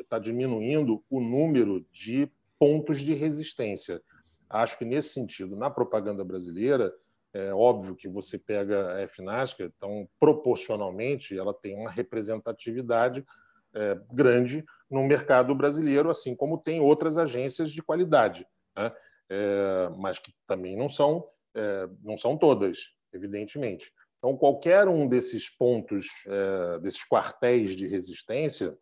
[0.00, 4.00] está diminuindo o número de pontos de resistência.
[4.50, 6.92] Acho que nesse sentido, na propaganda brasileira,
[7.32, 13.24] é óbvio que você pega a FNASCA, então proporcionalmente ela tem uma representatividade
[13.72, 18.44] é, grande no mercado brasileiro, assim como tem outras agências de qualidade,
[18.76, 18.92] né?
[19.30, 23.92] é, mas que também não são, é, não são todas, evidentemente.
[24.18, 28.76] Então, qualquer um desses pontos, é, desses quartéis de resistência,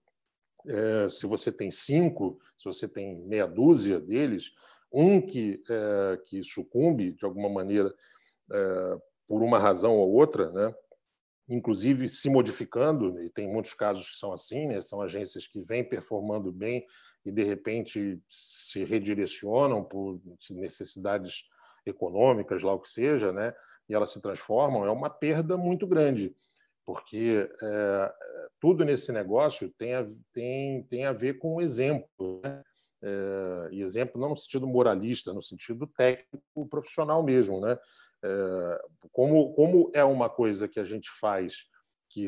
[0.66, 4.52] é, se você tem cinco, se você tem meia dúzia deles,
[4.92, 7.94] um que, é, que sucumbe, de alguma maneira,
[8.50, 10.74] é, por uma razão ou outra, né?
[11.48, 14.80] inclusive se modificando, e tem muitos casos que são assim, né?
[14.80, 16.86] são agências que vêm performando bem
[17.24, 20.20] e, de repente, se redirecionam por
[20.50, 21.44] necessidades
[21.86, 23.54] econômicas, lá o que seja, né?
[23.88, 26.36] e elas se transformam, é uma perda muito grande,
[26.84, 28.12] porque é,
[28.60, 32.40] tudo nesse negócio tem a, tem, tem a ver com o exemplo.
[32.42, 32.62] Né?
[33.02, 37.78] É, e exemplo não no sentido moralista, no sentido técnico profissional mesmo, né?
[38.22, 38.82] É,
[39.12, 41.68] como, como é uma coisa que a gente faz
[42.08, 42.26] que,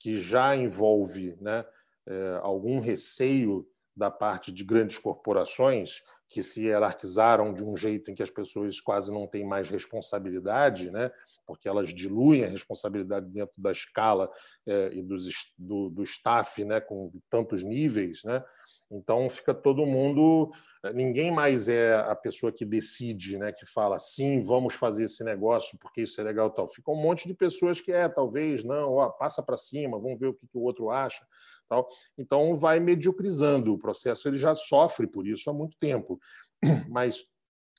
[0.00, 1.64] que já envolve né,
[2.06, 8.14] é, algum receio da parte de grandes corporações que se hierarquizaram de um jeito em
[8.14, 11.10] que as pessoas quase não têm mais responsabilidade, né?
[11.44, 14.30] porque elas diluem a responsabilidade dentro da escala
[14.66, 15.26] é, e dos,
[15.58, 16.80] do, do staff né?
[16.80, 18.44] com tantos níveis, né?
[18.90, 20.50] Então fica todo mundo,
[20.84, 25.22] eh, ninguém mais é a pessoa que decide, né, que fala sim, vamos fazer esse
[25.22, 26.66] negócio porque isso é legal tal.
[26.66, 30.28] Fica um monte de pessoas que é, talvez não, ó, passa para cima, vamos ver
[30.28, 31.24] o que, que o outro acha,
[31.68, 31.88] tal.
[32.18, 36.20] Então vai mediocrizando o processo, ele já sofre por isso há muito tempo.
[36.90, 37.24] Mas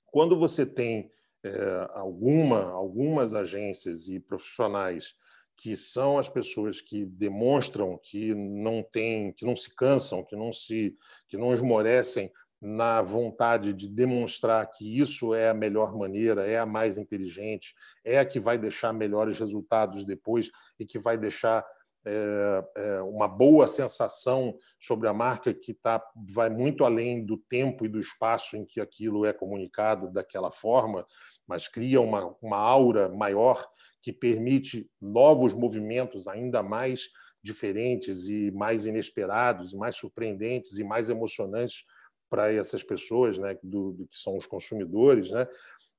[0.05, 1.11] quando você tem
[1.43, 5.15] é, alguma, algumas agências e profissionais
[5.61, 10.51] que são as pessoas que demonstram que não tem, que não se cansam, que não
[10.51, 10.97] se,
[11.27, 16.65] que não esmorecem na vontade de demonstrar que isso é a melhor maneira, é a
[16.65, 21.63] mais inteligente, é a que vai deixar melhores resultados depois e que vai deixar
[22.03, 27.85] é, é, uma boa sensação sobre a marca que tá, vai muito além do tempo
[27.85, 31.05] e do espaço em que aquilo é comunicado daquela forma,
[31.47, 33.67] mas cria uma, uma aura maior
[34.01, 37.09] que permite novos movimentos ainda mais
[37.43, 41.85] diferentes e mais inesperados, mais surpreendentes e mais emocionantes
[42.29, 45.47] para essas pessoas, né, do, do, que são os consumidores, né?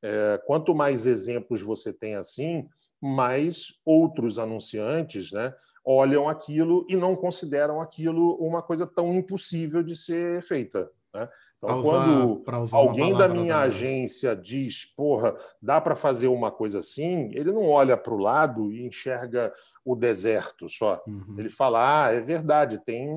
[0.04, 2.66] É, quanto mais exemplos você tem assim,
[3.00, 9.94] mais outros anunciantes, né, olham aquilo e não consideram aquilo uma coisa tão impossível de
[9.94, 11.28] ser feita, né?
[11.62, 12.04] Então, usar,
[12.44, 13.62] quando alguém da minha da...
[13.62, 18.72] agência diz, porra, dá para fazer uma coisa assim, ele não olha para o lado
[18.72, 19.52] e enxerga
[19.84, 21.00] o deserto só.
[21.06, 21.36] Uhum.
[21.38, 23.08] Ele fala, ah, é verdade, tem,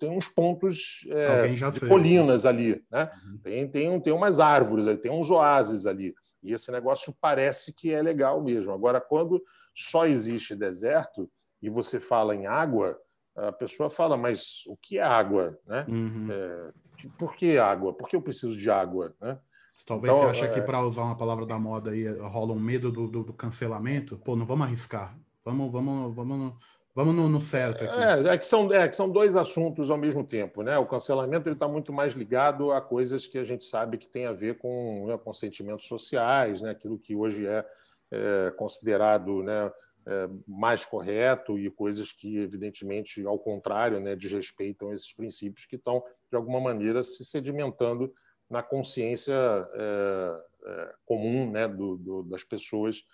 [0.00, 1.88] tem uns pontos é, de fez.
[1.88, 3.10] colinas ali, né?
[3.26, 3.38] Uhum.
[3.42, 6.14] Tem, tem, tem umas árvores, tem uns oásis ali.
[6.42, 8.72] E esse negócio parece que é legal mesmo.
[8.72, 9.42] Agora, quando
[9.74, 12.98] só existe deserto e você fala em água,
[13.36, 15.58] a pessoa fala, mas o que é água?
[15.66, 15.84] Né?
[15.88, 16.28] Uhum.
[16.30, 16.70] É,
[17.10, 17.92] por que água?
[17.92, 19.14] Por que eu preciso de água?
[19.20, 19.38] Né?
[19.86, 20.54] Talvez então, você ache é...
[20.54, 24.16] que para usar uma palavra da moda aí rola um medo do, do, do, cancelamento.
[24.18, 25.16] Pô, não vamos arriscar.
[25.44, 26.54] Vamos, vamos, vamos,
[26.94, 27.94] vamos no, no certo aqui.
[27.94, 30.78] É, é, que são, é que são dois assuntos ao mesmo tempo, né?
[30.78, 34.32] O cancelamento está muito mais ligado a coisas que a gente sabe que tem a
[34.32, 36.70] ver com, né, com sentimentos sociais, né?
[36.70, 37.64] Aquilo que hoje é,
[38.12, 39.72] é considerado, né?
[40.06, 46.02] É, mais correto e coisas que, evidentemente, ao contrário, né, desrespeitam esses princípios que estão,
[46.30, 48.12] de alguma maneira, se sedimentando
[48.48, 53.04] na consciência é, é, comum né, do, do, das pessoas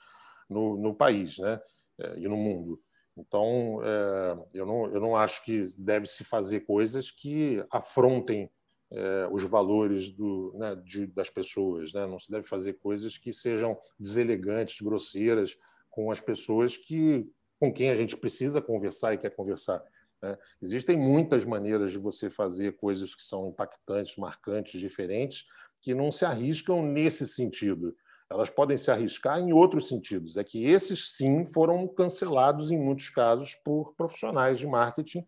[0.48, 1.60] no, no país né,
[1.98, 2.80] é, e no mundo.
[3.16, 8.50] Então, é, eu, não, eu não acho que deve-se fazer coisas que afrontem
[8.90, 11.92] é, os valores do, né, de, das pessoas.
[11.92, 12.06] Né?
[12.06, 15.58] Não se deve fazer coisas que sejam deselegantes, grosseiras,
[15.90, 17.26] com as pessoas que
[17.58, 19.82] com quem a gente precisa conversar e quer conversar.
[20.22, 20.36] Né?
[20.62, 25.44] Existem muitas maneiras de você fazer coisas que são impactantes, marcantes, diferentes,
[25.82, 27.96] que não se arriscam nesse sentido.
[28.30, 30.36] Elas podem se arriscar em outros sentidos.
[30.36, 35.26] É que esses, sim, foram cancelados em muitos casos por profissionais de marketing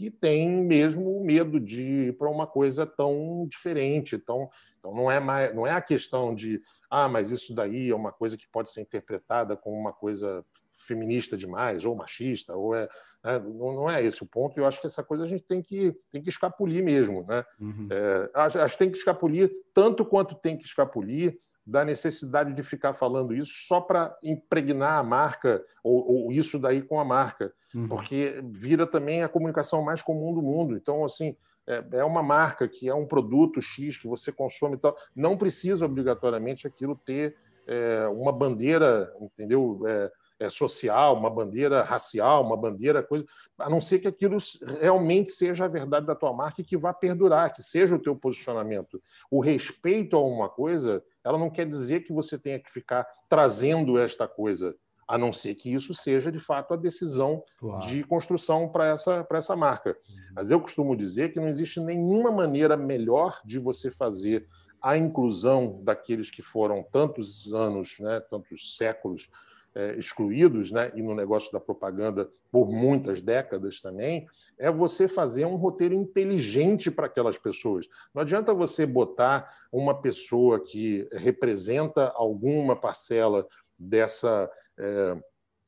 [0.00, 4.16] que têm mesmo medo de ir para uma coisa tão diferente.
[4.16, 7.94] Tão, então, não é, mais, não é a questão de ah, mas isso daí é
[7.94, 10.42] uma coisa que pode ser interpretada como uma coisa
[10.74, 12.88] feminista demais, ou machista, ou é.
[13.22, 13.38] Né?
[13.40, 16.22] Não, é esse o ponto, eu acho que essa coisa a gente tem que, tem
[16.22, 17.26] que escapulir mesmo.
[17.26, 17.44] Né?
[17.60, 17.88] Uhum.
[17.90, 21.38] É, acho, acho que tem que escapulir tanto quanto tem que escapulir
[21.70, 26.82] da necessidade de ficar falando isso só para impregnar a marca, ou, ou, isso daí
[26.82, 27.86] com a marca, uhum.
[27.86, 30.76] porque vira também a comunicação mais comum do mundo.
[30.76, 31.36] Então, assim,
[31.68, 35.36] é, é uma marca que é um produto X que você consome e tal, não
[35.36, 37.36] precisa obrigatoriamente aquilo ter
[37.68, 39.80] é, uma bandeira, entendeu?
[39.86, 40.10] É,
[40.48, 43.26] social, uma bandeira racial, uma bandeira coisa,
[43.58, 44.38] a não ser que aquilo
[44.80, 48.16] realmente seja a verdade da tua marca e que vá perdurar, que seja o teu
[48.16, 49.02] posicionamento.
[49.30, 53.98] O respeito a uma coisa, ela não quer dizer que você tenha que ficar trazendo
[53.98, 54.74] esta coisa
[55.06, 57.84] a não ser que isso seja de fato a decisão claro.
[57.84, 59.90] de construção para essa, essa marca.
[59.90, 60.16] Uhum.
[60.36, 64.46] Mas eu costumo dizer que não existe nenhuma maneira melhor de você fazer
[64.80, 69.49] a inclusão daqueles que foram tantos anos, né, tantos séculos é,
[69.96, 74.26] excluídos, né, e no negócio da propaganda por muitas décadas também,
[74.58, 77.88] é você fazer um roteiro inteligente para aquelas pessoas.
[78.12, 83.46] Não adianta você botar uma pessoa que representa alguma parcela
[83.78, 85.16] dessa é,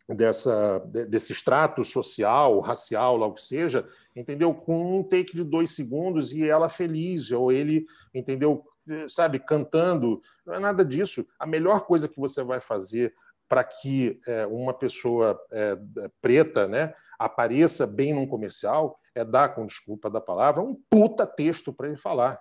[0.08, 4.52] dessa, desse extrato social, racial, lá o que seja, entendeu?
[4.54, 8.64] Com um take de dois segundos e ela feliz, ou ele, entendeu?
[9.08, 10.20] Sabe, cantando.
[10.44, 11.26] Não é nada disso.
[11.38, 13.14] A melhor coisa que você vai fazer
[13.52, 15.76] para que é, uma pessoa é,
[16.22, 21.70] preta né, apareça bem num comercial é dar, com desculpa da palavra, um puta texto
[21.70, 22.40] para ele falar.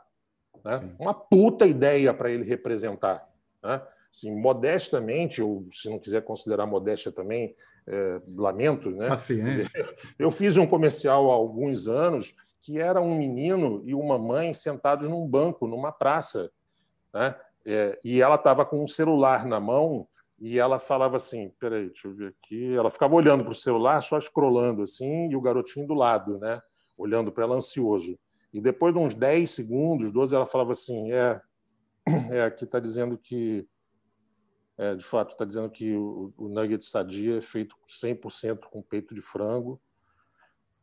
[0.63, 0.95] Né?
[0.97, 3.27] Uma puta ideia para ele representar.
[3.61, 3.81] Né?
[4.09, 7.53] assim, modestamente, ou se não quiser considerar modéstia também,
[7.85, 9.09] é, lamento, né?
[10.17, 15.09] Eu fiz um comercial há alguns anos que era um menino e uma mãe sentados
[15.09, 16.49] num banco, numa praça,
[17.13, 17.35] né?
[17.65, 20.07] É, e ela estava com um celular na mão
[20.41, 24.01] e ela falava assim, peraí, deixa eu ver aqui, ela ficava olhando para o celular,
[24.01, 26.59] só escrolando assim, e o garotinho do lado, né?
[26.97, 28.17] Olhando para ela ansioso.
[28.51, 31.39] E depois de uns 10 segundos, 12, ela falava assim, é,
[32.31, 33.67] é aqui está dizendo que
[34.79, 39.13] é, de fato, está dizendo que o, o nugget sadia é feito 100% com peito
[39.13, 39.79] de frango,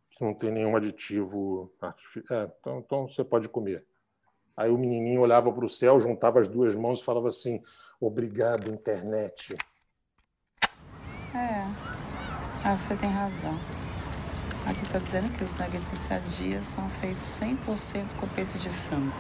[0.09, 2.43] que não tem nenhum aditivo artificial.
[2.43, 3.85] É, então, então você pode comer.
[4.57, 7.61] Aí o menininho olhava para o céu, juntava as duas mãos e falava assim:
[8.01, 9.57] Obrigado, internet.
[11.35, 11.65] É,
[12.65, 13.59] ah, você tem razão.
[14.67, 19.13] Aqui está dizendo que os nuggets sadia são feitos 100% com peito de frango.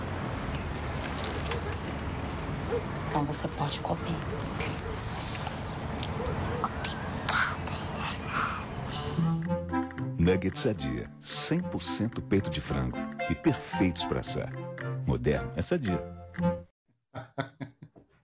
[3.08, 3.98] Então você pode comer.
[10.18, 12.98] Nuggets Sadia, 100% peito de frango
[13.30, 14.50] e perfeitos para assar.
[15.06, 16.02] Moderno é Sadia.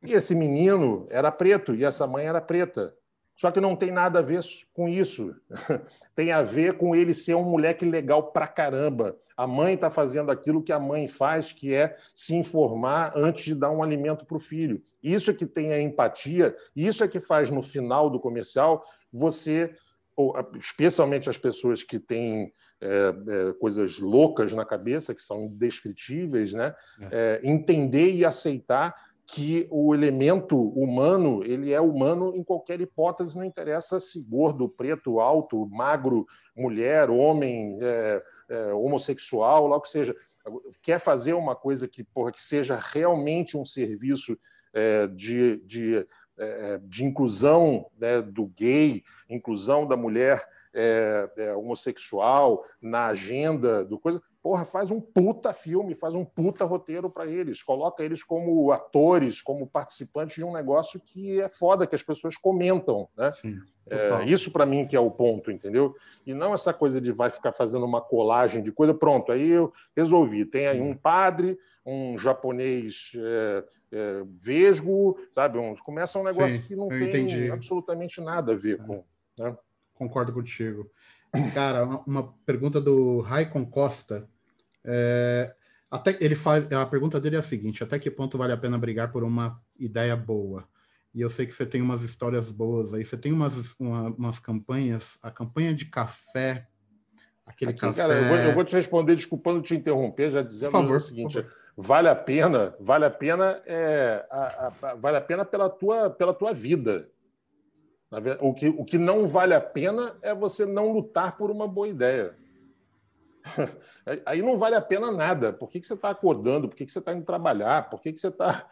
[0.05, 2.95] E esse menino era preto e essa mãe era preta.
[3.37, 4.41] Só que não tem nada a ver
[4.73, 5.35] com isso.
[6.15, 9.17] tem a ver com ele ser um moleque legal pra caramba.
[9.37, 13.55] A mãe está fazendo aquilo que a mãe faz, que é se informar antes de
[13.55, 14.81] dar um alimento para o filho.
[15.03, 19.75] Isso é que tem a empatia, isso é que faz no final do comercial você,
[20.59, 26.75] especialmente as pessoas que têm é, é, coisas loucas na cabeça, que são indescritíveis, né?
[27.11, 27.41] É.
[27.43, 28.95] é entender e aceitar
[29.27, 35.19] que o elemento humano ele é humano em qualquer hipótese, não interessa se gordo, preto,
[35.19, 40.15] alto, magro, mulher, homem, é, é, homossexual, lá o que seja.
[40.83, 44.39] Quer fazer uma coisa que, porra, que seja realmente um serviço
[44.75, 46.05] é, de, de, é,
[46.39, 54.21] é, de inclusão né, do gay, inclusão da mulher é, homossexual na agenda do coisa
[54.45, 59.41] porra, faz um puta filme, faz um puta roteiro para eles, coloca eles como atores,
[59.41, 63.33] como participantes de um negócio que é foda, que as pessoas comentam, né?
[63.33, 65.97] Sim, é, isso para mim que é o ponto, entendeu?
[66.27, 69.73] E não essa coisa de vai ficar fazendo uma colagem de coisa, pronto, aí eu
[69.97, 70.45] resolvi.
[70.45, 75.57] Tem aí um padre, um japonês é, é, vesgo, sabe?
[75.57, 77.51] Um, começa um negócio Sim, que não tem entendi.
[77.51, 78.87] absolutamente nada a ver é.
[78.87, 79.05] com.
[79.39, 79.57] Né?
[79.95, 80.91] Concordo contigo.
[81.55, 84.29] Cara, uma pergunta do Raikon Costa.
[84.85, 85.55] É,
[85.91, 88.79] até ele faz a pergunta dele é a seguinte: até que ponto vale a pena
[88.79, 90.69] brigar por uma ideia boa?
[91.15, 93.05] E eu sei que você tem umas histórias boas aí.
[93.05, 96.67] Você tem umas, uma, umas campanhas, a campanha de café,
[97.47, 98.03] aquele Aqui, café.
[98.03, 101.47] Cara, eu vou, eu vou, te responder, desculpando te interromper, já dizendo favor, o seguinte:
[101.77, 106.35] vale a pena, vale a pena, é, a, a, vale a pena pela tua, pela
[106.35, 107.09] tua vida.
[108.41, 111.89] O que, o que não vale a pena é você não lutar por uma boa
[111.89, 112.35] ideia.
[114.27, 115.53] Aí não vale a pena nada.
[115.53, 116.69] Por que, que você está acordando?
[116.69, 117.89] Por que, que você está indo trabalhar?
[117.91, 118.69] Por que, que você está.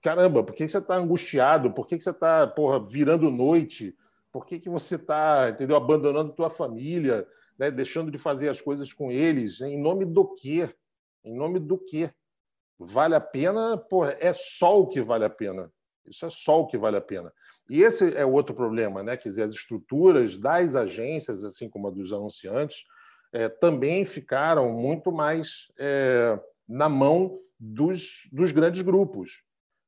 [0.00, 1.72] Caramba, por que, que você está angustiado?
[1.72, 2.52] Por que, que você está
[2.88, 3.96] virando noite?
[4.32, 7.26] Por que, que você está, abandonando tua família,
[7.58, 7.70] né?
[7.70, 9.60] deixando de fazer as coisas com eles?
[9.60, 10.68] Em nome do quê?
[11.22, 12.10] Em nome do quê?
[12.78, 13.76] Vale a pena?
[13.76, 15.70] Porra, é só o que vale a pena.
[16.06, 17.32] Isso é só o que vale a pena.
[17.68, 19.16] E esse é o outro problema, né?
[19.16, 22.84] Quer dizer, as estruturas das agências, assim como a dos anunciantes,
[23.34, 29.42] é, também ficaram muito mais é, na mão dos, dos grandes grupos.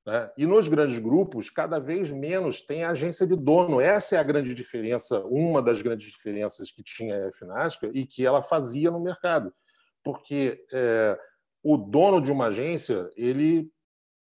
[0.04, 0.28] Né?
[0.36, 3.80] E nos grandes grupos, cada vez menos tem agência de dono.
[3.80, 8.26] Essa é a grande diferença, uma das grandes diferenças que tinha a FNASCA e que
[8.26, 9.54] ela fazia no mercado.
[10.02, 11.16] Porque é,
[11.62, 13.70] o dono de uma agência ele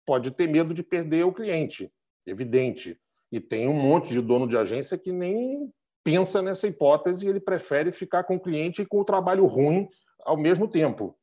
[0.07, 1.93] pode ter medo de perder o cliente,
[2.27, 2.99] evidente.
[3.31, 5.71] E tem um monte de dono de agência que nem
[6.11, 9.89] pensa nessa hipótese e ele prefere ficar com o cliente e com o trabalho ruim
[10.25, 11.17] ao mesmo tempo.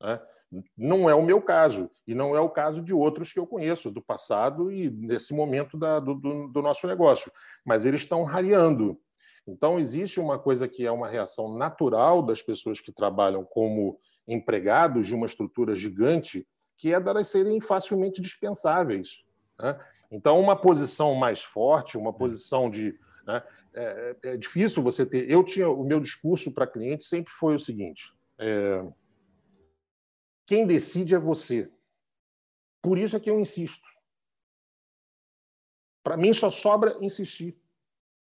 [0.00, 0.20] Né?
[0.76, 3.90] Não é o meu caso, e não é o caso de outros que eu conheço
[3.90, 7.32] do passado e nesse momento da, do, do, nosso negócio.
[7.64, 9.00] Mas eles estão rareando.
[9.46, 15.06] Então, existe uma coisa que é uma reação natural das pessoas que trabalham como empregados
[15.06, 19.24] de uma estrutura gigante, que é delas serem facilmente dispensáveis.
[19.58, 19.78] Né?
[20.10, 22.94] Então, uma posição mais forte, uma posição de
[23.28, 23.42] né?
[23.74, 25.30] É, é, difícil você ter.
[25.30, 28.82] Eu tinha o meu discurso para cliente sempre foi o seguinte: é,
[30.46, 31.70] quem decide é você.
[32.82, 33.86] Por isso é que eu insisto.
[36.02, 37.54] Para mim só sobra insistir,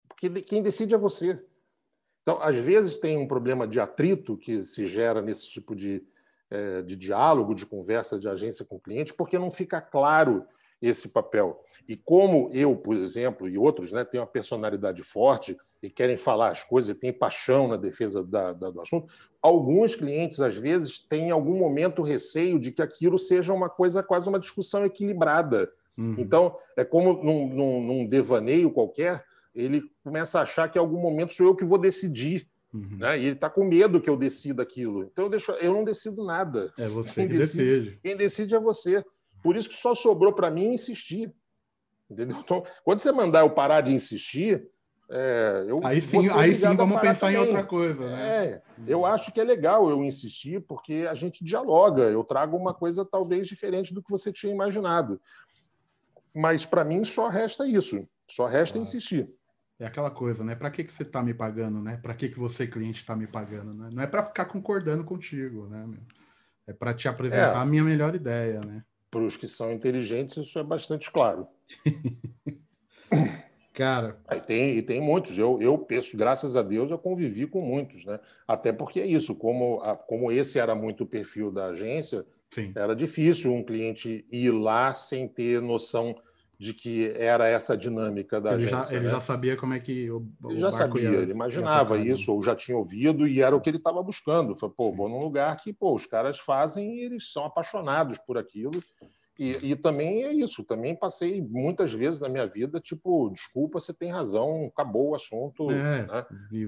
[0.08, 1.44] porque quem decide é você.
[2.22, 6.08] Então, às vezes tem um problema de atrito que se gera nesse tipo de,
[6.50, 10.48] é, de diálogo, de conversa de agência com o cliente, porque não fica claro
[10.82, 11.62] esse papel.
[11.88, 16.50] E como eu, por exemplo, e outros, né, têm uma personalidade forte e querem falar
[16.50, 19.12] as coisas e têm paixão na defesa da, da, do assunto,
[19.42, 24.02] alguns clientes, às vezes, têm em algum momento receio de que aquilo seja uma coisa,
[24.02, 25.72] quase uma discussão equilibrada.
[25.98, 26.16] Uhum.
[26.18, 29.24] Então, é como num, num, num, devaneio qualquer,
[29.54, 32.48] ele começa a achar que em algum momento sou eu que vou decidir.
[32.74, 32.98] Uhum.
[32.98, 33.20] Né?
[33.20, 35.04] E ele está com medo que eu decida aquilo.
[35.04, 36.74] Então, eu, deixo, eu não decido nada.
[36.78, 37.64] É você quem que decide.
[37.64, 38.00] decide.
[38.02, 39.06] Quem decide é você.
[39.46, 41.32] Por isso que só sobrou para mim insistir.
[42.10, 42.38] Entendeu?
[42.40, 44.68] Então, quando você mandar eu parar de insistir,
[45.08, 47.36] é, eu aí sim, aí sim vamos pensar também.
[47.36, 48.10] em outra coisa.
[48.10, 48.28] Né?
[48.28, 52.74] É, eu acho que é legal eu insistir, porque a gente dialoga, eu trago uma
[52.74, 55.22] coisa talvez diferente do que você tinha imaginado.
[56.34, 59.30] Mas para mim só resta isso, só resta ah, insistir.
[59.80, 60.56] É aquela coisa, né?
[60.56, 61.98] Para que, que você está me pagando, né?
[61.98, 63.76] Para que, que você, cliente, está me pagando?
[63.76, 63.92] Né?
[63.94, 65.88] Não é para ficar concordando contigo, né?
[66.66, 67.62] É para te apresentar é.
[67.62, 68.84] a minha melhor ideia, né?
[69.16, 71.48] Para os que são inteligentes, isso é bastante claro.
[73.72, 74.20] Cara.
[74.28, 75.38] Aí tem, e tem muitos.
[75.38, 78.20] Eu, eu penso, graças a Deus, eu convivi com muitos, né?
[78.46, 82.74] Até porque é isso, como, a, como esse era muito o perfil da agência, Sim.
[82.76, 86.14] era difícil um cliente ir lá sem ter noção
[86.58, 88.90] de que era essa dinâmica da ele agência.
[88.90, 89.12] Já, ele né?
[89.12, 92.42] já sabia como é que o, o Ele já sabia, ia, ele imaginava isso, ou
[92.42, 94.56] já tinha ouvido, e era o que ele estava buscando.
[94.56, 98.38] Falei, pô, vou num lugar que pô, os caras fazem e eles são apaixonados por
[98.38, 98.80] aquilo.
[99.38, 103.94] E, e, também é isso, também passei muitas vezes na minha vida, tipo, desculpa, você
[103.94, 106.26] tem razão, acabou o assunto, é, né?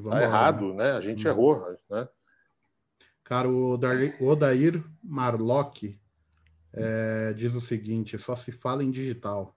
[0.09, 0.91] tá errado, né?
[0.91, 1.31] A gente hum.
[1.31, 2.09] errou, né?
[3.23, 3.79] Cara, o
[4.21, 5.97] Odair Marlock
[6.73, 9.57] é, diz o seguinte: só se fala em digital.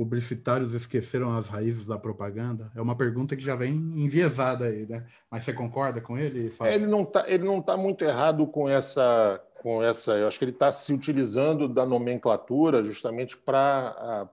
[0.00, 2.72] Publicitários esqueceram as raízes da propaganda?
[2.74, 5.06] É uma pergunta que já vem enviesada aí, né?
[5.30, 6.50] Mas você concorda com ele?
[6.62, 10.16] É, ele não está ele não tá muito errado com essa com essa.
[10.16, 14.26] Eu acho que ele está se utilizando da nomenclatura justamente para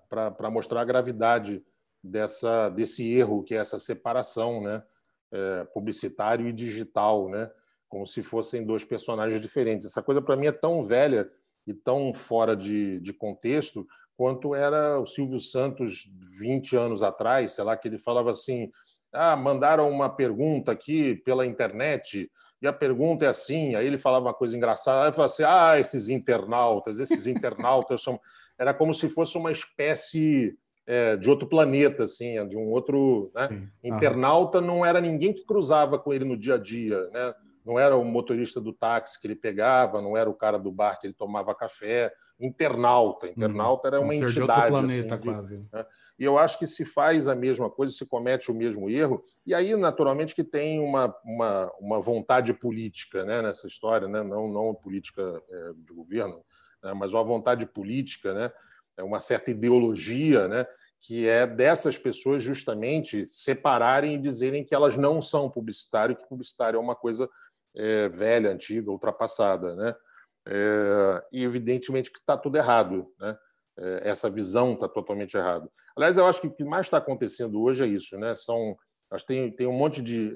[0.50, 1.62] mostrar a gravidade
[2.02, 4.82] dessa, desse erro, que é essa separação né?
[5.34, 7.52] É, publicitário e digital, né?
[7.90, 9.86] como se fossem dois personagens diferentes.
[9.86, 11.30] Essa coisa, para mim, é tão velha
[11.66, 13.86] e tão fora de, de contexto
[14.18, 16.10] quanto era o Silvio Santos
[16.40, 18.70] 20 anos atrás, sei lá, que ele falava assim:
[19.14, 22.30] ah, mandaram uma pergunta aqui pela internet
[22.62, 23.76] e a pergunta é assim.
[23.76, 28.20] Aí ele falava uma coisa engraçada, aí falava assim: ah, esses internautas, esses internautas são.
[28.58, 30.58] Era como se fosse uma espécie
[30.88, 33.32] é, de outro planeta, assim, de um outro.
[33.36, 33.70] Né?
[33.84, 37.34] Internauta não era ninguém que cruzava com ele no dia a dia, né?
[37.64, 40.98] Não era o motorista do táxi que ele pegava, não era o cara do bar
[41.00, 42.14] que ele tomava café.
[42.40, 43.28] Internauta.
[43.28, 44.34] Internauta era uma entidade.
[44.34, 45.68] De outro planeta, assim, quase.
[45.72, 45.86] Né?
[46.20, 49.54] E eu acho que se faz a mesma coisa, se comete o mesmo erro, e
[49.54, 54.24] aí, naturalmente, que tem uma, uma, uma vontade política né, nessa história, né?
[54.24, 56.44] não, não política é, de governo,
[56.84, 56.94] né?
[56.94, 58.52] mas uma vontade política, né?
[58.98, 60.66] é uma certa ideologia, né?
[61.00, 66.78] que é dessas pessoas justamente separarem e dizerem que elas não são publicitário, que publicitário
[66.78, 67.30] é uma coisa
[67.76, 69.76] é, velha, antiga, ultrapassada.
[69.76, 69.96] Né?
[70.50, 73.12] É, e evidentemente que está tudo errado.
[73.20, 73.38] Né?
[73.78, 75.70] É, essa visão está totalmente errada.
[75.96, 78.34] Aliás, eu acho que o que mais está acontecendo hoje é isso, né?
[78.34, 78.78] São,
[79.28, 80.34] tem, tem um monte de,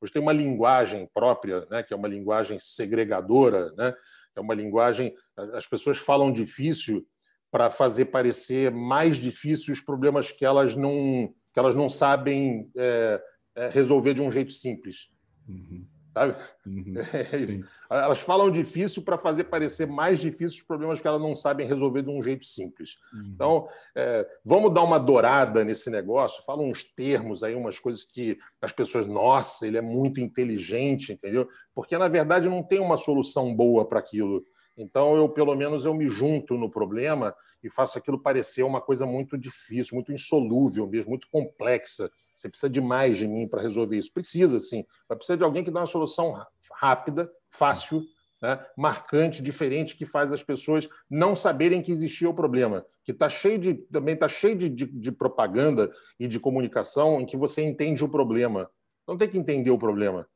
[0.00, 1.82] hoje tem uma linguagem própria, né?
[1.82, 3.94] Que é uma linguagem segregadora, né?
[4.34, 5.14] É uma linguagem,
[5.54, 7.06] as pessoas falam difícil
[7.50, 13.20] para fazer parecer mais difícil os problemas que elas não que elas não sabem é,
[13.56, 15.10] é, resolver de um jeito simples.
[15.48, 16.36] Uhum sabe?
[16.66, 16.94] Uhum,
[17.32, 17.64] é isso.
[17.90, 22.02] Elas falam difícil para fazer parecer mais difícil os problemas que elas não sabem resolver
[22.02, 22.98] de um jeito simples.
[23.12, 23.30] Uhum.
[23.34, 28.38] Então, é, vamos dar uma dourada nesse negócio, fala uns termos aí, umas coisas que
[28.60, 31.48] as pessoas, nossa, ele é muito inteligente, entendeu?
[31.74, 34.44] Porque, na verdade, não tem uma solução boa para aquilo.
[34.76, 39.04] Então, eu, pelo menos, eu me junto no problema e faço aquilo parecer uma coisa
[39.04, 42.10] muito difícil, muito insolúvel mesmo, muito complexa.
[42.40, 44.10] Você precisa de mais de mim para resolver isso.
[44.12, 44.84] Precisa, sim.
[45.06, 46.34] Mas precisa de alguém que dá uma solução
[46.72, 48.02] rápida, fácil,
[48.40, 48.64] né?
[48.78, 52.86] marcante, diferente, que faz as pessoas não saberem que existia o problema.
[53.04, 57.26] Que está cheio de também está cheio de, de, de, propaganda e de comunicação em
[57.26, 58.70] que você entende o problema.
[59.06, 60.26] Não tem que entender o problema.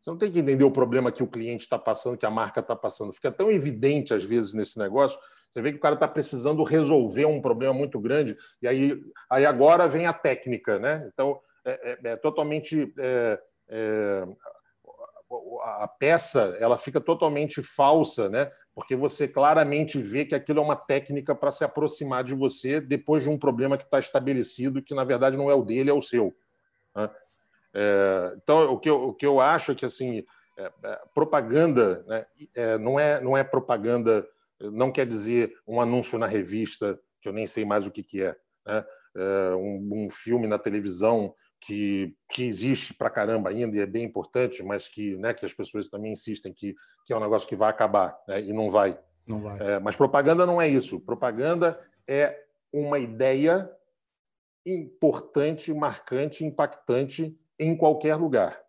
[0.00, 2.60] Você não tem que entender o problema que o cliente está passando, que a marca
[2.60, 3.12] está passando.
[3.12, 5.18] Fica tão evidente, às vezes, nesse negócio.
[5.50, 9.46] Você vê que o cara está precisando resolver um problema muito grande, e aí, aí
[9.46, 10.78] agora vem a técnica.
[10.78, 11.08] Né?
[11.12, 12.92] Então, é, é, é totalmente.
[12.98, 14.24] É, é
[15.62, 18.50] a peça ela fica totalmente falsa, né?
[18.74, 23.24] porque você claramente vê que aquilo é uma técnica para se aproximar de você depois
[23.24, 26.00] de um problema que está estabelecido, que na verdade não é o dele, é o
[26.00, 26.34] seu.
[26.96, 27.10] Né?
[27.74, 30.24] É, então, o que, eu, o que eu acho é que assim,
[31.14, 32.26] propaganda né,
[32.78, 34.26] não, é, não é propaganda,
[34.60, 38.22] não quer dizer um anúncio na revista, que eu nem sei mais o que, que
[38.22, 38.36] é,
[38.66, 38.84] né?
[39.16, 44.04] É, um, um, filme na televisão que, que existe para caramba ainda e é bem
[44.04, 47.56] importante, mas que, né, que as pessoas também insistem que, que é um negócio que
[47.56, 48.98] vai acabar né, e não vai.
[49.26, 49.58] Não vai.
[49.60, 51.00] É, mas propaganda não é isso.
[51.00, 52.38] Propaganda é
[52.72, 53.68] uma ideia
[54.64, 58.60] importante, marcante, impactante em qualquer lugar.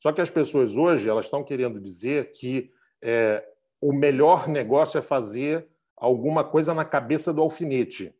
[0.00, 2.70] Só que as pessoas hoje elas estão querendo dizer que
[3.02, 3.44] é,
[3.80, 8.14] o melhor negócio é fazer alguma coisa na cabeça do alfinete.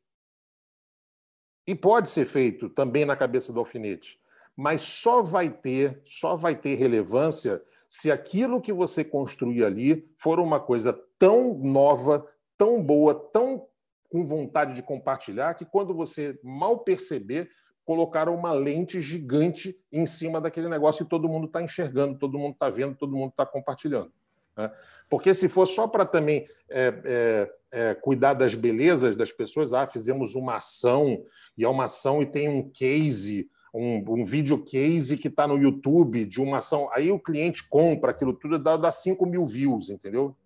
[1.66, 4.20] E pode ser feito também na cabeça do alfinete,
[4.56, 10.38] mas só vai ter, só vai ter relevância se aquilo que você construir ali for
[10.38, 12.26] uma coisa tão nova,
[12.56, 13.66] tão boa, tão
[14.08, 17.50] com vontade de compartilhar, que quando você mal perceber,
[17.84, 22.54] colocaram uma lente gigante em cima daquele negócio e todo mundo está enxergando, todo mundo
[22.54, 24.12] está vendo, todo mundo está compartilhando.
[24.56, 24.70] Né?
[25.08, 29.86] Porque se for só para também é, é, é, cuidar das belezas das pessoas, ah,
[29.86, 31.24] fizemos uma ação,
[31.56, 35.58] e é uma ação e tem um case, um, um vídeo case que está no
[35.58, 39.90] YouTube de uma ação, aí o cliente compra aquilo tudo, dá, dá 5 mil views,
[39.90, 40.36] entendeu?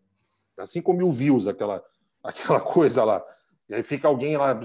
[0.57, 1.83] Dá 5 mil views aquela,
[2.23, 3.25] aquela coisa lá.
[3.69, 4.59] E aí fica alguém lá,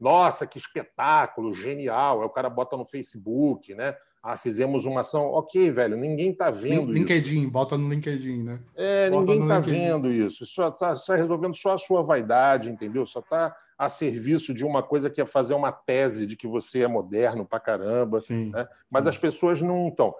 [0.00, 2.20] nossa, que espetáculo, genial.
[2.20, 3.96] Aí o cara bota no Facebook, né?
[4.22, 5.26] Ah, fizemos uma ação.
[5.26, 7.50] Ok, velho, ninguém está vendo LinkedIn, isso.
[7.50, 8.60] bota no LinkedIn, né?
[8.74, 10.44] É, bota ninguém está vendo isso.
[10.44, 13.06] Só está tá resolvendo só a sua vaidade, entendeu?
[13.06, 16.82] Só está a serviço de uma coisa que é fazer uma tese de que você
[16.82, 18.20] é moderno pra caramba.
[18.20, 18.66] Sim, né?
[18.90, 19.10] Mas sim.
[19.10, 20.14] as pessoas não estão.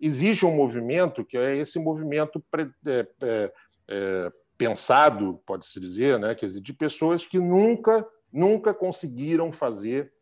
[0.00, 3.52] Existe um movimento que é esse movimento pre- é, é,
[3.88, 6.34] é, pensado, pode-se dizer, né?
[6.36, 10.12] Quer dizer, de pessoas que nunca, nunca conseguiram fazer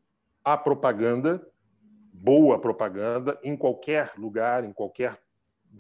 [0.43, 1.47] a propaganda,
[2.23, 5.17] boa propaganda, em qualquer lugar, em qualquer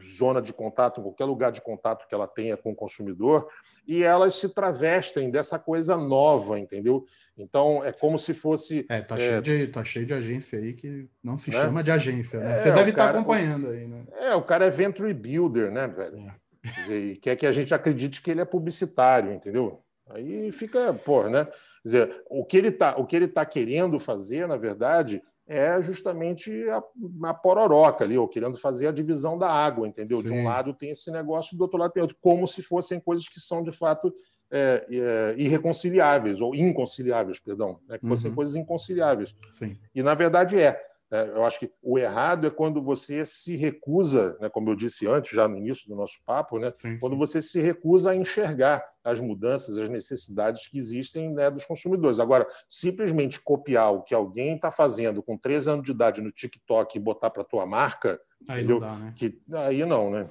[0.03, 3.49] zona de contato, em qualquer lugar de contato que ela tenha com o consumidor,
[3.87, 7.07] e elas se travestem dessa coisa nova, entendeu?
[7.37, 8.85] Então, é como se fosse.
[8.89, 9.21] É, tá, É.
[9.21, 11.57] Cheio de, tá cheio de agência aí que não se Né?
[11.57, 12.57] chama de agência, né?
[12.57, 14.05] É, Você deve o estar cara- acompanhando aí, né?
[14.13, 16.19] É, o cara é venture builder, né, velho?
[16.19, 16.35] É.
[16.63, 19.83] Quer dizer, e quer que a gente acredite que ele é publicitário, entendeu?
[20.11, 21.45] Aí fica, porra, né?
[21.47, 21.53] Quer
[21.85, 26.53] dizer, o que ele tá, o que ele tá querendo fazer, na verdade, é justamente
[26.69, 26.83] a,
[27.31, 30.23] a pororoca ali, ou querendo fazer a divisão da água, entendeu?
[30.23, 30.41] De Sim.
[30.41, 33.41] um lado tem esse negócio, do outro lado tem outro, como se fossem coisas que
[33.41, 34.13] são de fato
[34.51, 37.99] é, é, irreconciliáveis ou inconciliáveis, perdão, né?
[37.99, 38.37] que fossem Uhum.
[38.37, 39.35] coisas inconciliáveis.
[39.53, 39.77] Sim.
[39.95, 40.81] E, na verdade, é.
[41.11, 45.07] É, Eu acho que o errado é quando você se recusa, né, como eu disse
[45.07, 46.99] antes, já no início do nosso papo, né, Sim.
[46.99, 52.19] quando você se recusa a enxergar as mudanças, as necessidades que existem né, dos consumidores.
[52.21, 56.97] Agora, simplesmente copiar o que alguém está fazendo com 13 anos de idade no TikTok
[56.97, 58.81] e botar para a tua marca, Aí entendeu?
[58.81, 59.15] não dá, né?
[59.17, 60.29] que aí não, né?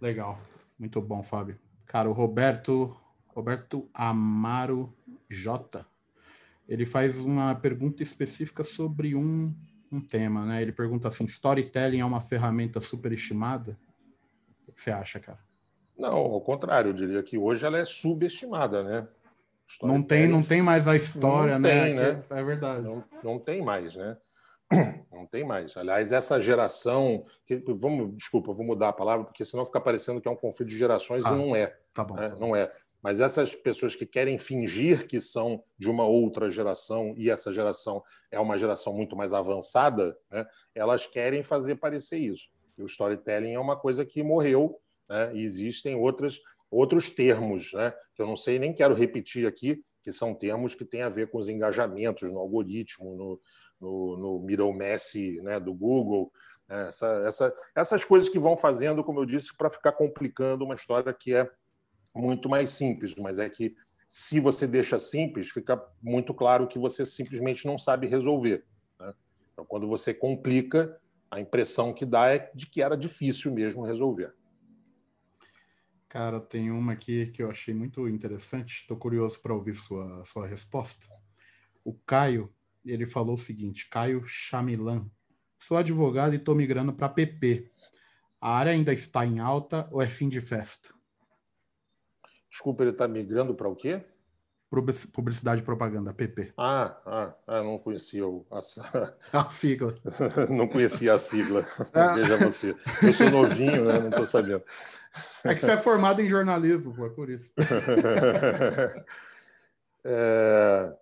[0.00, 0.38] Legal.
[0.78, 1.58] Muito bom, Fábio.
[1.86, 2.94] Cara, o Roberto,
[3.28, 4.92] Roberto Amaro
[5.30, 5.86] J.
[6.72, 9.54] Ele faz uma pergunta específica sobre um,
[9.90, 10.62] um tema, né?
[10.62, 13.78] Ele pergunta assim: storytelling é uma ferramenta superestimada?
[14.66, 15.38] O que você acha, cara?
[15.98, 19.06] Não, ao contrário, eu diria que hoje ela é subestimada, né?
[19.82, 21.84] Não tem, não tem mais a história, Não né?
[21.84, 22.22] tem, né?
[22.26, 22.82] Que- É verdade.
[22.82, 24.16] Não, não tem mais, né?
[25.12, 25.76] Não tem mais.
[25.76, 27.26] Aliás, essa geração.
[27.46, 30.70] Que, vamos, desculpa, vou mudar a palavra, porque senão fica parecendo que é um conflito
[30.70, 32.14] de gerações Ah, e não é, Tá bom.
[32.14, 32.34] né?
[32.40, 32.72] Não é.
[33.02, 38.02] Mas essas pessoas que querem fingir que são de uma outra geração e essa geração
[38.30, 40.46] é uma geração muito mais avançada, né?
[40.72, 42.48] elas querem fazer parecer isso.
[42.78, 44.78] E o storytelling é uma coisa que morreu,
[45.08, 45.34] né?
[45.34, 46.38] e existem outras,
[46.70, 47.92] outros termos, né?
[48.14, 51.28] que eu não sei nem quero repetir aqui, que são termos que têm a ver
[51.28, 53.40] com os engajamentos no algoritmo, no,
[53.80, 55.58] no, no Middle Messi né?
[55.58, 56.32] do Google,
[56.68, 56.86] né?
[56.86, 61.12] essa, essa, essas coisas que vão fazendo, como eu disse, para ficar complicando uma história
[61.12, 61.50] que é
[62.14, 63.74] muito mais simples, mas é que
[64.06, 68.64] se você deixa simples, fica muito claro que você simplesmente não sabe resolver.
[69.00, 69.14] né?
[69.52, 71.00] Então, quando você complica,
[71.30, 74.34] a impressão que dá é de que era difícil mesmo resolver.
[76.10, 78.82] Cara, tem uma aqui que eu achei muito interessante.
[78.82, 81.06] Estou curioso para ouvir sua, sua resposta.
[81.82, 82.52] O Caio,
[82.84, 85.10] ele falou o seguinte: Caio Chamilan.
[85.58, 87.70] Sou advogado e estou migrando para PP.
[88.38, 90.92] A área ainda está em alta ou é fim de festa?
[92.52, 94.02] Desculpa, ele está migrando para o quê?
[94.70, 96.52] Publici- Publicidade e propaganda, PP.
[96.56, 98.58] Ah, ah, ah, não conhecia o, a,
[99.32, 99.94] A sigla.
[100.50, 101.66] não conhecia a sigla.
[101.94, 102.12] Ah.
[102.14, 102.76] Veja você.
[103.02, 103.98] Eu sou novinho, né?
[103.98, 104.62] não estou sabendo.
[105.44, 107.50] É que você é formado em jornalismo, pô, é por isso.
[110.04, 110.94] É,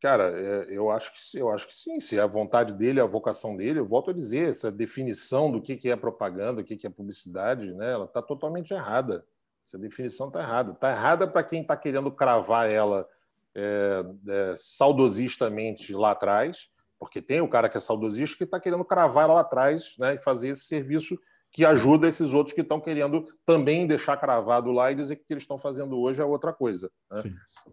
[0.00, 2.00] cara, é, eu acho que sim, eu acho que sim.
[2.00, 5.60] Se é a vontade dele, a vocação dele, eu volto a dizer, essa definição do
[5.60, 9.26] que que é propaganda, o que que é publicidade, né, ela está totalmente errada.
[9.64, 10.72] Essa definição está errada.
[10.72, 13.08] Está errada para quem está querendo cravar ela
[13.54, 18.84] é, é, saudosistamente lá atrás, porque tem o cara que é saudosista que está querendo
[18.84, 21.18] cravar ela lá atrás né, e fazer esse serviço
[21.54, 25.26] que ajuda esses outros que estão querendo também deixar cravado lá e dizer que o
[25.26, 26.90] que eles estão fazendo hoje é outra coisa.
[27.08, 27.22] né?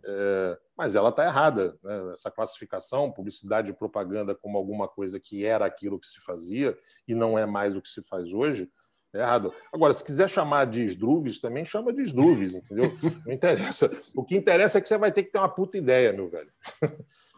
[0.05, 1.75] É, mas ela está errada.
[1.83, 2.11] Né?
[2.11, 6.77] Essa classificação, publicidade e propaganda, como alguma coisa que era aquilo que se fazia
[7.07, 8.71] e não é mais o que se faz hoje,
[9.13, 9.53] é errado.
[9.71, 12.91] Agora, se quiser chamar de esdruves, também chama de esdruves, entendeu?
[13.25, 13.91] Não interessa.
[14.15, 16.51] O que interessa é que você vai ter que ter uma puta ideia, meu velho.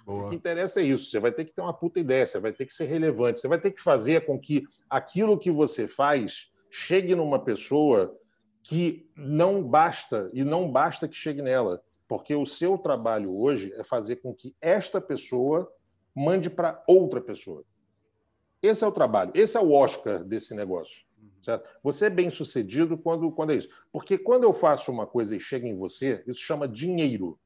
[0.05, 0.35] O que Boa.
[0.35, 1.09] interessa é isso.
[1.09, 3.47] Você vai ter que ter uma puta ideia, você vai ter que ser relevante, você
[3.47, 8.13] vai ter que fazer com que aquilo que você faz chegue numa pessoa
[8.61, 13.83] que não basta, e não basta que chegue nela, porque o seu trabalho hoje é
[13.83, 15.71] fazer com que esta pessoa
[16.15, 17.63] mande para outra pessoa.
[18.61, 21.05] Esse é o trabalho, esse é o Oscar desse negócio.
[21.43, 21.69] Certo?
[21.83, 23.69] Você é bem sucedido quando, quando é isso.
[23.91, 27.37] Porque quando eu faço uma coisa e chega em você, isso chama dinheiro.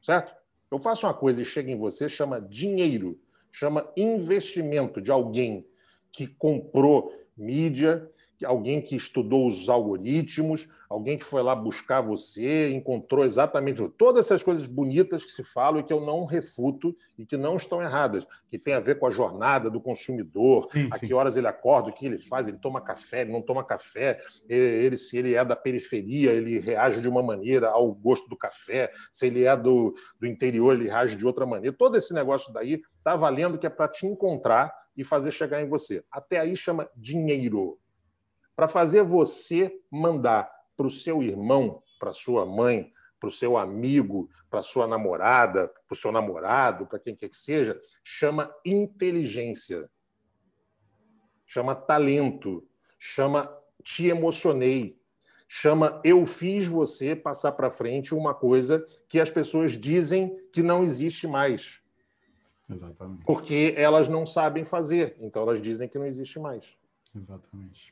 [0.00, 0.32] Certo?
[0.70, 5.66] Eu faço uma coisa e chega em você, chama dinheiro, chama investimento de alguém
[6.12, 8.08] que comprou mídia,
[8.44, 14.42] alguém que estudou os algoritmos, alguém que foi lá buscar você, encontrou exatamente todas essas
[14.42, 18.26] coisas bonitas que se falam e que eu não refuto e que não estão erradas,
[18.50, 21.88] que tem a ver com a jornada do consumidor, sim, a que horas ele acorda,
[21.88, 24.18] o que ele faz, ele toma café, ele não toma café,
[24.48, 28.92] ele, se ele é da periferia, ele reage de uma maneira ao gosto do café,
[29.10, 31.74] se ele é do, do interior, ele reage de outra maneira.
[31.76, 35.68] Todo esse negócio daí está valendo que é para te encontrar e fazer chegar em
[35.68, 36.04] você.
[36.10, 37.78] Até aí chama dinheiro
[38.54, 44.28] para fazer você mandar para o seu irmão, para sua mãe, para o seu amigo,
[44.50, 49.88] para sua namorada, para o seu namorado, para quem quer que seja, chama inteligência,
[51.46, 52.66] chama talento,
[52.98, 53.48] chama
[53.84, 55.00] te emocionei,
[55.46, 60.82] chama eu fiz você passar para frente uma coisa que as pessoas dizem que não
[60.82, 61.80] existe mais.
[62.68, 63.24] Exatamente.
[63.24, 66.76] Porque elas não sabem fazer, então elas dizem que não existe mais.
[67.14, 67.91] Exatamente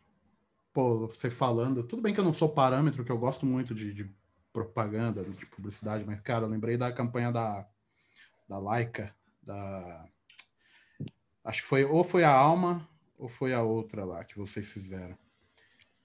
[0.73, 3.93] pô, você falando, tudo bem que eu não sou parâmetro, que eu gosto muito de,
[3.93, 4.11] de
[4.53, 7.66] propaganda, de publicidade, mas, cara, eu lembrei da campanha da,
[8.49, 10.07] da Laika, da.
[11.45, 15.16] Acho que foi, ou foi a Alma, ou foi a outra lá que vocês fizeram.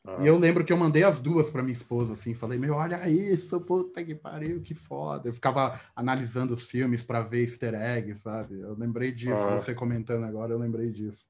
[0.06, 0.18] Ah.
[0.22, 3.10] E eu lembro que eu mandei as duas para minha esposa, assim, falei, meu, olha
[3.10, 5.30] isso, puta que pariu, que foda.
[5.30, 8.60] Eu ficava analisando os filmes para ver easter eggs, sabe?
[8.60, 9.60] Eu lembrei disso, ah.
[9.60, 11.28] você comentando agora, eu lembrei disso.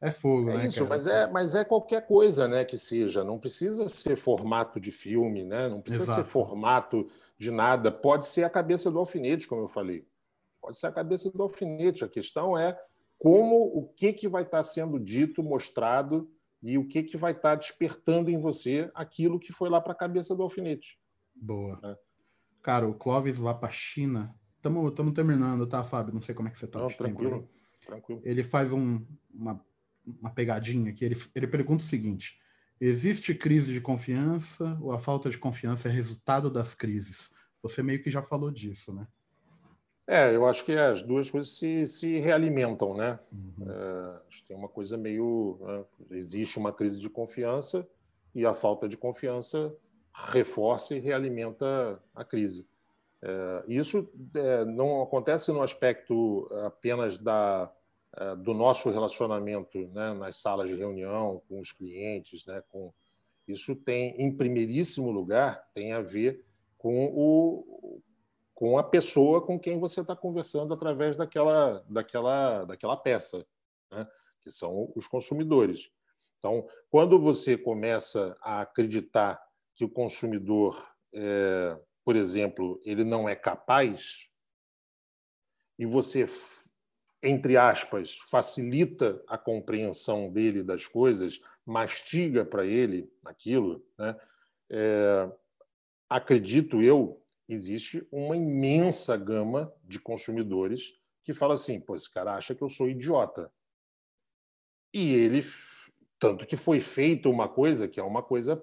[0.00, 0.66] É fogo, é né?
[0.66, 3.24] Isso, mas é, mas é qualquer coisa, né, que seja.
[3.24, 5.68] Não precisa ser formato de filme, né?
[5.68, 6.22] Não precisa Exato.
[6.22, 7.90] ser formato de nada.
[7.90, 10.06] Pode ser a cabeça do alfinete, como eu falei.
[10.60, 12.04] Pode ser a cabeça do alfinete.
[12.04, 12.78] A questão é
[13.18, 16.30] como o que, que vai estar sendo dito, mostrado
[16.62, 19.96] e o que, que vai estar despertando em você aquilo que foi lá para a
[19.96, 20.98] cabeça do alfinete.
[21.34, 21.78] Boa.
[21.82, 21.96] É.
[22.62, 24.34] Cara, o Clóvis lá para a China.
[24.56, 26.14] Estamos terminando, tá, Fábio?
[26.14, 26.86] Não sei como é que você está.
[26.86, 27.48] tranquilo,
[27.84, 28.22] tranquilo.
[28.24, 29.62] Ele faz um, uma
[30.06, 32.38] uma pegadinha que ele, ele pergunta o seguinte:
[32.80, 37.30] existe crise de confiança ou a falta de confiança é resultado das crises?
[37.62, 39.06] Você meio que já falou disso, né?
[40.06, 43.18] É, eu acho que as duas coisas se, se realimentam, né?
[43.32, 43.66] Uhum.
[43.66, 45.58] É, tem uma coisa meio.
[45.62, 45.84] Né?
[46.18, 47.88] Existe uma crise de confiança
[48.34, 49.74] e a falta de confiança
[50.12, 52.66] reforça e realimenta a crise.
[53.22, 57.72] É, isso é, não acontece no aspecto apenas da,
[58.42, 62.92] do nosso relacionamento né, nas salas de reunião com os clientes, né, com
[63.46, 66.44] isso tem em primeiríssimo lugar tem a ver
[66.78, 68.00] com o
[68.54, 73.44] com a pessoa com quem você está conversando através daquela daquela daquela peça,
[73.90, 74.06] né,
[74.42, 75.90] que são os consumidores.
[76.38, 79.42] Então, quando você começa a acreditar
[79.74, 84.28] que o consumidor, é, por exemplo, ele não é capaz
[85.78, 86.26] e você
[87.24, 94.16] entre aspas, facilita a compreensão dele das coisas, mastiga para ele aquilo, né?
[94.70, 95.30] É,
[96.08, 102.54] acredito eu, existe uma imensa gama de consumidores que fala assim, pô, esse cara acha
[102.54, 103.50] que eu sou idiota.
[104.92, 105.44] E ele,
[106.18, 108.62] tanto que foi feita uma coisa que é uma coisa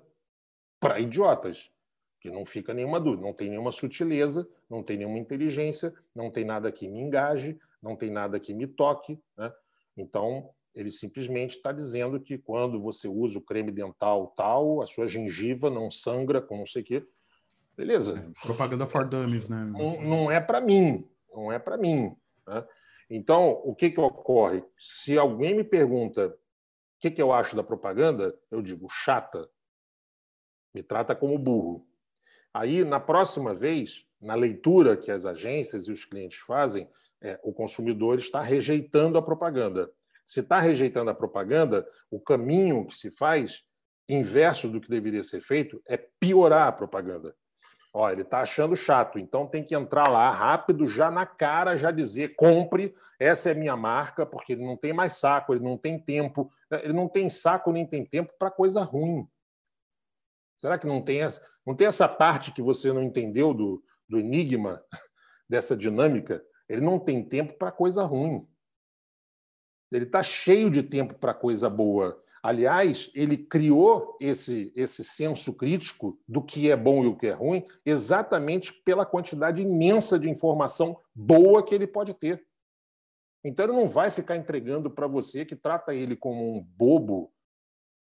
[0.80, 1.72] para idiotas,
[2.20, 6.45] que não fica nenhuma dúvida, não tem nenhuma sutileza, não tem nenhuma inteligência, não tem
[6.45, 9.19] nada que me engaje, não tem nada que me toque.
[9.38, 9.51] Né?
[9.97, 15.07] Então, ele simplesmente está dizendo que quando você usa o creme dental tal, a sua
[15.07, 17.07] gengiva não sangra com não sei o quê.
[17.75, 18.19] Beleza.
[18.19, 19.63] É, propaganda for dummies, né?
[19.65, 21.07] Não, não é para mim.
[21.34, 22.15] Não é para mim.
[22.47, 22.65] Né?
[23.09, 24.63] Então, o que, que ocorre?
[24.77, 29.49] Se alguém me pergunta o que, que eu acho da propaganda, eu digo chata.
[30.73, 31.86] Me trata como burro.
[32.53, 36.88] Aí, na próxima vez, na leitura que as agências e os clientes fazem,
[37.22, 39.91] é, o consumidor está rejeitando a propaganda.
[40.26, 43.63] Se está rejeitando a propaganda, o caminho que se faz,
[44.07, 47.36] inverso do que deveria ser feito, é piorar a propaganda.
[47.93, 51.91] Ó, ele está achando chato, então tem que entrar lá rápido, já na cara, já
[51.91, 55.99] dizer: compre, essa é minha marca, porque ele não tem mais saco, ele não tem
[55.99, 59.28] tempo, ele não tem saco nem tem tempo para coisa ruim.
[60.55, 64.17] Será que não tem essa, não tem essa parte que você não entendeu do, do
[64.17, 64.82] enigma
[65.49, 66.41] dessa dinâmica?
[66.72, 68.47] Ele não tem tempo para coisa ruim.
[69.91, 72.24] Ele está cheio de tempo para coisa boa.
[72.41, 77.34] Aliás, ele criou esse, esse senso crítico do que é bom e o que é
[77.34, 82.41] ruim exatamente pela quantidade imensa de informação boa que ele pode ter.
[83.43, 87.34] Então, ele não vai ficar entregando para você que trata ele como um bobo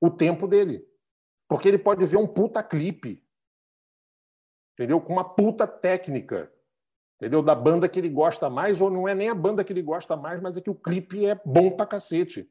[0.00, 0.82] o tempo dele.
[1.46, 3.22] Porque ele pode ver um puta clipe,
[4.72, 4.98] entendeu?
[4.98, 6.50] Com uma puta técnica
[7.16, 7.42] entendeu?
[7.42, 10.16] Da banda que ele gosta mais, ou não é nem a banda que ele gosta
[10.16, 12.48] mais, mas é que o clipe é bom pra cacete.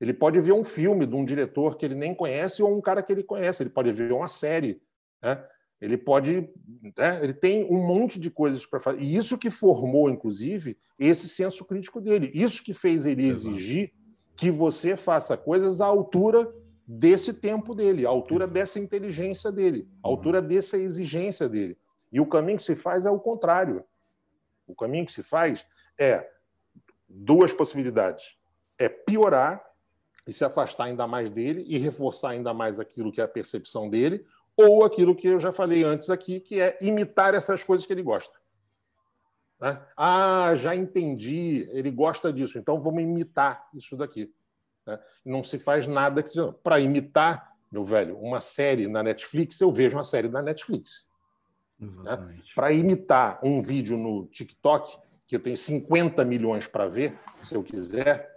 [0.00, 3.02] Ele pode ver um filme de um diretor que ele nem conhece ou um cara
[3.02, 3.62] que ele conhece.
[3.62, 4.80] Ele pode ver uma série.
[5.22, 5.44] Né?
[5.78, 6.48] Ele pode.
[6.96, 7.22] Né?
[7.22, 9.02] Ele tem um monte de coisas para fazer.
[9.02, 12.30] E isso que formou, inclusive, esse senso crítico dele.
[12.34, 13.92] Isso que fez ele exigir
[14.36, 16.50] que você faça coisas à altura
[16.86, 20.14] desse tempo dele, à altura dessa inteligência dele, à uhum.
[20.14, 21.76] altura dessa exigência dele.
[22.10, 23.84] E o caminho que se faz é o contrário.
[24.70, 25.66] O caminho que se faz
[25.98, 26.28] é
[27.08, 28.38] duas possibilidades:
[28.78, 29.64] é piorar
[30.26, 33.88] e se afastar ainda mais dele e reforçar ainda mais aquilo que é a percepção
[33.88, 34.24] dele,
[34.56, 38.02] ou aquilo que eu já falei antes aqui, que é imitar essas coisas que ele
[38.02, 38.38] gosta.
[39.60, 39.80] Né?
[39.96, 44.32] Ah, já entendi, ele gosta disso, então vamos imitar isso daqui.
[44.86, 44.98] Né?
[45.24, 46.52] Não se faz nada que seja.
[46.62, 51.06] Para imitar, meu velho, uma série na Netflix, eu vejo uma série na Netflix.
[51.80, 52.42] Né?
[52.54, 57.62] Para imitar um vídeo no TikTok, que eu tenho 50 milhões para ver, se eu
[57.62, 58.28] quiser,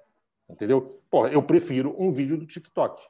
[0.50, 1.02] entendeu?
[1.10, 3.02] Pô, eu prefiro um vídeo do TikTok.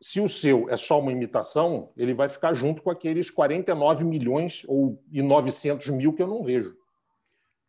[0.00, 4.64] Se o seu é só uma imitação, ele vai ficar junto com aqueles 49 milhões
[4.68, 6.76] ou e 900 mil que eu não vejo.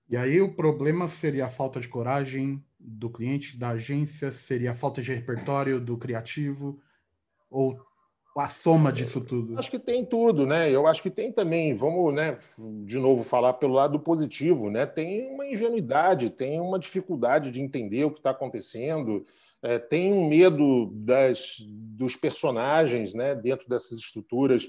[0.10, 4.76] E aí o problema seria a falta de coragem do cliente, da agência, seria a
[4.76, 6.80] falta de repertório do criativo
[7.50, 7.80] ou
[8.36, 9.58] a soma disso tudo?
[9.58, 10.70] Acho que tem tudo, né?
[10.70, 12.38] Eu acho que tem também, vamos, né,
[12.84, 14.86] de novo falar pelo lado positivo, né?
[14.86, 19.26] Tem uma ingenuidade, tem uma dificuldade de entender o que está acontecendo,
[19.64, 24.68] é, tem um medo das, dos personagens, né, dentro dessas estruturas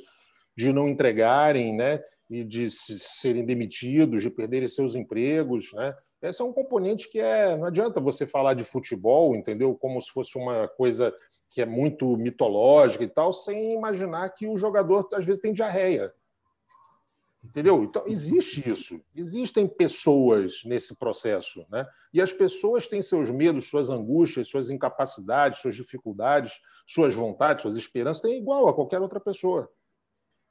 [0.57, 2.01] de não entregarem, né,
[2.31, 5.95] e de serem demitidos, de perderem seus empregos, né?
[6.23, 9.75] Esse é um componente que é, não adianta você falar de futebol, entendeu?
[9.75, 11.15] Como se fosse uma coisa
[11.51, 16.13] que é muito mitológica e tal, sem imaginar que o jogador às vezes tem diarreia.
[17.47, 17.85] Entendeu?
[17.85, 19.01] Então, existe isso.
[19.15, 21.65] Existem pessoas nesse processo.
[21.71, 21.87] Né?
[22.13, 27.77] E as pessoas têm seus medos, suas angústias, suas incapacidades, suas dificuldades, suas vontades, suas
[27.77, 29.71] esperanças, tem igual a qualquer outra pessoa.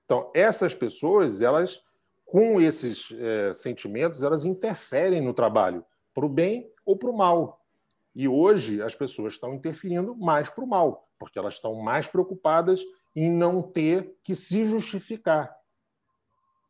[0.05, 1.81] Então, essas pessoas, elas,
[2.25, 5.83] com esses é, sentimentos, elas interferem no trabalho,
[6.13, 7.64] para o bem ou para o mal.
[8.16, 12.82] E hoje as pessoas estão interferindo mais para o mal, porque elas estão mais preocupadas
[13.13, 15.53] em não ter que se justificar.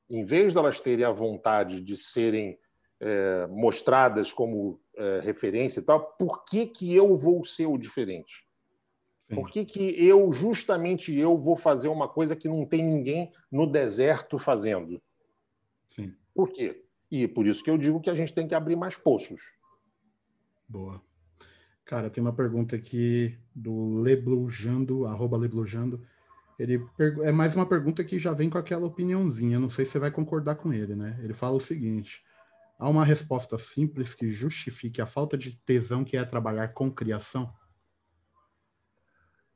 [0.10, 2.58] Em vez de elas terem a vontade de serem
[3.00, 8.48] é, mostradas como é, referência e tal, por que, que eu vou ser o diferente?
[9.28, 9.36] Sim.
[9.36, 13.66] Por que, que eu, justamente eu, vou fazer uma coisa que não tem ninguém no
[13.66, 15.02] deserto fazendo?
[15.89, 16.14] Sim.
[16.34, 16.84] Por quê?
[17.10, 19.41] E por isso que eu digo que a gente tem que abrir mais poços.
[20.68, 21.02] Boa.
[21.86, 26.04] Cara, tem uma pergunta aqui do Leblujando, arroba Leblujando.
[26.58, 26.84] Ele
[27.22, 29.60] é mais uma pergunta que já vem com aquela opiniãozinha.
[29.60, 31.20] Não sei se você vai concordar com ele, né?
[31.22, 32.24] Ele fala o seguinte:
[32.80, 37.54] há uma resposta simples que justifique a falta de tesão que é trabalhar com criação?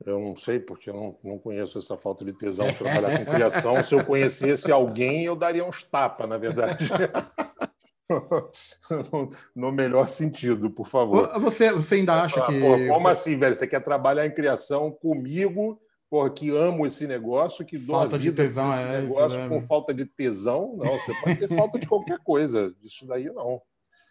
[0.04, 3.82] Eu não sei, porque eu não, não conheço essa falta de tesão trabalhar com criação.
[3.82, 6.88] Se eu conhecesse alguém, eu daria uns tapas, na verdade.
[9.54, 11.38] no melhor sentido, por favor.
[11.40, 12.88] Você, você ainda acha que.
[12.88, 13.54] como assim, velho?
[13.54, 18.18] Você quer trabalhar em criação comigo, porra, que amo esse negócio, que dou falta a
[18.18, 20.76] de tesão, esse é, negócio é, com falta de tesão?
[20.76, 22.74] Não, você pode ter falta de qualquer coisa.
[22.82, 23.62] Isso daí não.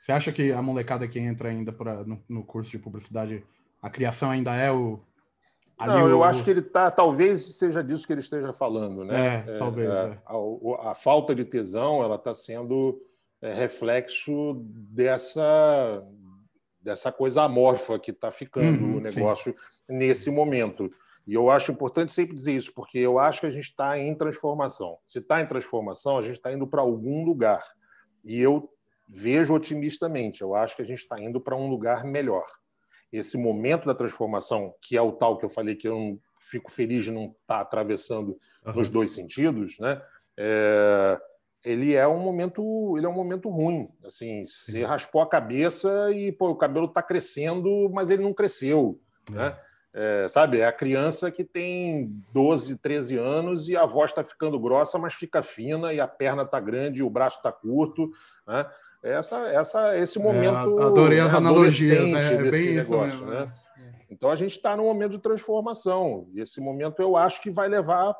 [0.01, 3.43] Você acha que a molecada que entra ainda pra, no, no curso de publicidade,
[3.81, 4.99] a criação ainda é o.
[5.77, 6.09] não, o...
[6.09, 6.89] eu acho que ele está.
[6.89, 9.45] Talvez seja disso que ele esteja falando, né?
[9.47, 9.89] É, talvez.
[9.89, 10.17] É, é.
[10.25, 12.99] A, a, falta de tesão, ela está sendo
[13.41, 16.03] é, reflexo dessa,
[16.81, 19.97] dessa coisa amorfa que está ficando uhum, o negócio sim.
[19.97, 20.91] nesse momento.
[21.25, 24.15] E eu acho importante sempre dizer isso, porque eu acho que a gente está em
[24.15, 24.97] transformação.
[25.05, 27.63] Se está em transformação, a gente está indo para algum lugar.
[28.25, 28.69] E eu
[29.07, 32.45] vejo otimistamente, eu acho que a gente está indo para um lugar melhor.
[33.11, 36.71] Esse momento da transformação, que é o tal que eu falei que eu não fico
[36.71, 38.73] feliz de não estar tá atravessando uhum.
[38.73, 40.01] nos dois sentidos, né?
[40.37, 41.19] É,
[41.63, 46.31] ele é um momento ele é um momento ruim assim você raspou a cabeça e
[46.31, 48.99] pô, o cabelo está crescendo mas ele não cresceu
[49.29, 49.33] é.
[49.33, 49.57] né
[49.91, 54.59] é, sabe é a criança que tem 12 13 anos e a voz está ficando
[54.59, 58.09] grossa mas fica fina e a perna está grande e o braço está curto
[58.47, 58.65] né
[59.01, 62.33] essa essa esse é, momento é, adorei as analogias né?
[62.33, 64.05] é desse negócio né é.
[64.11, 67.67] então a gente está num momento de transformação e esse momento eu acho que vai
[67.67, 68.15] levar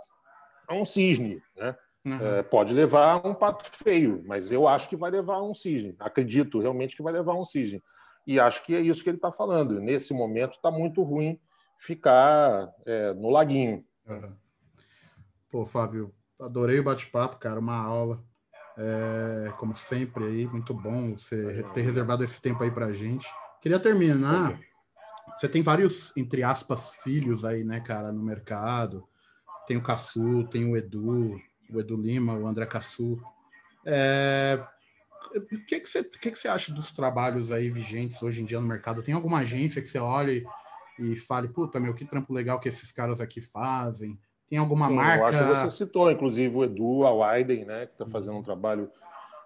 [0.68, 1.76] a um cisne né
[2.06, 2.44] Uhum.
[2.50, 5.96] Pode levar um pato feio, mas eu acho que vai levar um cisne.
[6.00, 7.84] Acredito realmente que vai levar um cisne.
[8.26, 9.80] E acho que é isso que ele está falando.
[9.80, 11.40] Nesse momento está muito ruim
[11.78, 13.84] ficar é, no laguinho.
[14.08, 14.36] Uhum.
[15.52, 18.24] Pô, Fábio, adorei o bate-papo, cara, uma aula.
[18.78, 23.28] É, como sempre aí, muito bom você ter reservado esse tempo aí para a gente.
[23.62, 24.58] Queria terminar
[25.38, 29.08] Você tem vários, entre aspas, filhos aí, né, cara, no mercado.
[29.68, 31.40] Tem o Cassu, tem o Edu,
[31.72, 33.22] o Edu Lima, o André Cassu.
[33.86, 34.64] É...
[35.36, 38.46] O que, que, você, o que, que você acha dos trabalhos aí vigentes hoje em
[38.46, 39.04] dia no mercado?
[39.04, 40.44] Tem alguma agência que você olhe
[40.98, 44.20] e fale, puta, meu, que trampo legal que esses caras aqui fazem?
[44.50, 45.20] Tem alguma Sim, marca?
[45.20, 48.44] Eu acho que você citou, inclusive, o Edu, a Wyden, né, que está fazendo um
[48.44, 48.90] trabalho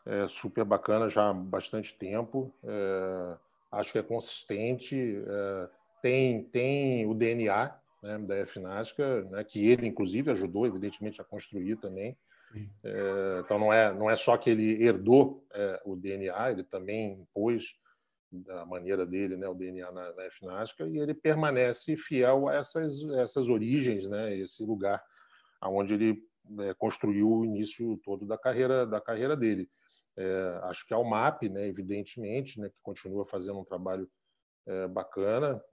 [0.06, 2.54] é, super bacana já há bastante tempo.
[2.64, 3.36] É,
[3.72, 4.98] acho que é consistente.
[5.28, 5.68] É,
[6.02, 7.74] tem, tem o DNA
[8.04, 12.18] né, da FNASCA, né, que ele, inclusive, ajudou, evidentemente, a construir também.
[12.84, 17.14] É, então, não é, não é só que ele herdou é, o DNA, ele também
[17.14, 17.80] impôs
[18.32, 23.04] da maneira dele, né, o DNA na, na FNASCA, e ele permanece fiel a essas,
[23.16, 25.04] essas origens, né, esse lugar
[25.62, 26.24] aonde ele
[26.60, 29.70] é, construiu o início todo da carreira da carreira dele.
[30.18, 34.10] É, acho que é o MAP, né, evidentemente, né, que continua fazendo um trabalho
[34.68, 35.64] é, bacana.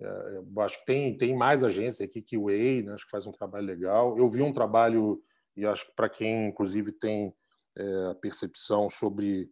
[0.00, 3.10] É, é, acho que tem, tem mais agências aqui que o Way, né, acho que
[3.10, 4.16] faz um trabalho legal.
[4.16, 5.22] Eu vi um trabalho,
[5.56, 7.34] e acho que para quem, inclusive, tem
[7.76, 9.50] é, percepção sobre,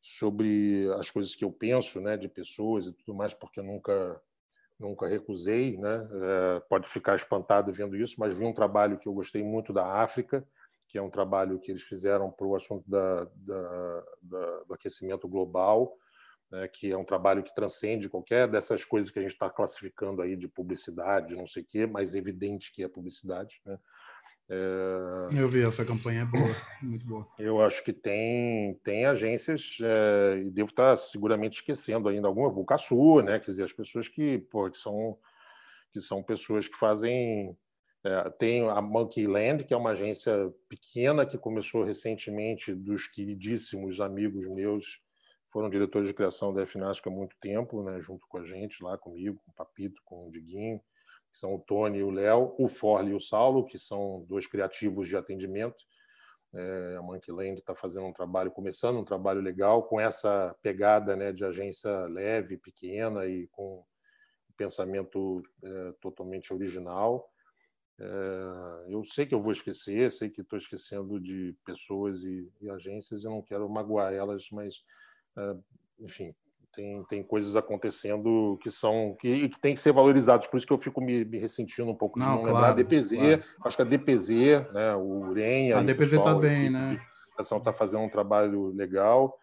[0.00, 4.20] sobre as coisas que eu penso né, de pessoas e tudo mais, porque eu nunca,
[4.78, 9.12] nunca recusei, né, é, pode ficar espantado vendo isso, mas vi um trabalho que eu
[9.12, 10.46] gostei muito da África,
[10.88, 15.26] que é um trabalho que eles fizeram para o assunto da, da, da, do aquecimento
[15.26, 15.98] global,
[16.54, 20.22] né, que é um trabalho que transcende qualquer dessas coisas que a gente está classificando
[20.22, 23.60] aí de publicidade, não sei o quê, mas evidente que é publicidade.
[23.66, 23.76] Né?
[24.48, 25.40] É...
[25.40, 27.26] Eu vi, essa campanha é boa, muito boa.
[27.40, 32.64] Eu acho que tem, tem agências, é, e devo estar seguramente esquecendo ainda alguma, o
[32.64, 33.40] Caçu, né?
[33.40, 35.18] quer dizer, as pessoas que, pô, que, são,
[35.92, 37.56] que são pessoas que fazem
[38.04, 40.32] é, tem a Monkey Land, que é uma agência
[40.68, 45.02] pequena que começou recentemente dos queridíssimos amigos meus,
[45.54, 48.98] foram diretores de criação da FNASC há muito tempo, né, junto com a gente lá,
[48.98, 50.80] comigo, com o Papito, com o Diguinho,
[51.30, 54.48] que são o Tony e o Léo, o Forley e o Saulo, que são dois
[54.48, 55.76] criativos de atendimento.
[56.52, 61.14] É, a Monkey Land está fazendo um trabalho, começando um trabalho legal, com essa pegada
[61.14, 63.84] né, de agência leve, pequena e com
[64.56, 67.30] pensamento é, totalmente original.
[68.00, 72.68] É, eu sei que eu vou esquecer, sei que estou esquecendo de pessoas e, e,
[72.68, 74.82] agências, eu não quero magoar elas, mas,
[75.98, 76.34] enfim,
[76.74, 80.72] tem, tem coisas acontecendo que são que, que tem que ser valorizadas, por isso que
[80.72, 83.44] eu fico me, me ressentindo um pouco não, de não claro, lembrar a DPZ, claro.
[83.64, 84.28] acho que a DPZ,
[84.72, 85.72] né, o UREM...
[85.72, 87.00] A DPZ está bem, né?
[87.38, 89.38] A está fazendo um trabalho legal,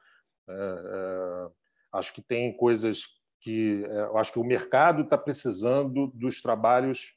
[0.48, 1.50] é, é,
[1.94, 3.06] acho que tem coisas
[3.40, 3.84] que...
[3.86, 7.16] É, acho que o mercado está precisando dos trabalhos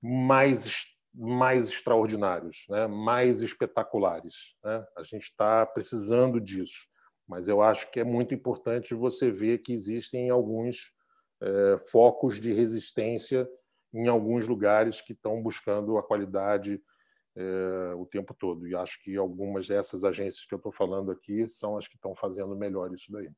[0.00, 2.86] mais, mais extraordinários, né?
[2.86, 4.54] mais espetaculares.
[4.62, 4.84] Né?
[4.96, 6.86] A gente está precisando disso,
[7.28, 10.92] mas eu acho que é muito importante você ver que existem alguns
[11.40, 13.48] é, focos de resistência
[13.92, 16.82] em alguns lugares que estão buscando a qualidade
[17.36, 18.66] é, o tempo todo.
[18.66, 22.14] E acho que algumas dessas agências que eu estou falando aqui são as que estão
[22.14, 23.30] fazendo melhor isso daí.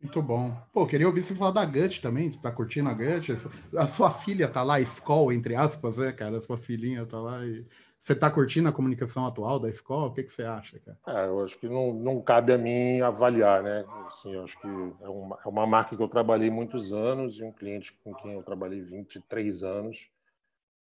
[0.00, 0.56] Muito bom.
[0.72, 2.30] Pô, queria ouvir você falar da Gut também.
[2.30, 3.32] Você tá curtindo a Gut?
[3.76, 6.38] A sua filha tá lá, Skoll, entre aspas, né, cara?
[6.38, 7.66] A sua filhinha tá lá e.
[8.00, 10.06] Você tá curtindo a comunicação atual da escola?
[10.06, 10.98] O que, que você acha, cara?
[11.06, 13.84] É, eu acho que não, não cabe a mim avaliar, né?
[14.06, 17.44] Assim, eu acho que é uma, é uma marca que eu trabalhei muitos anos e
[17.44, 20.10] um cliente com quem eu trabalhei 23 anos.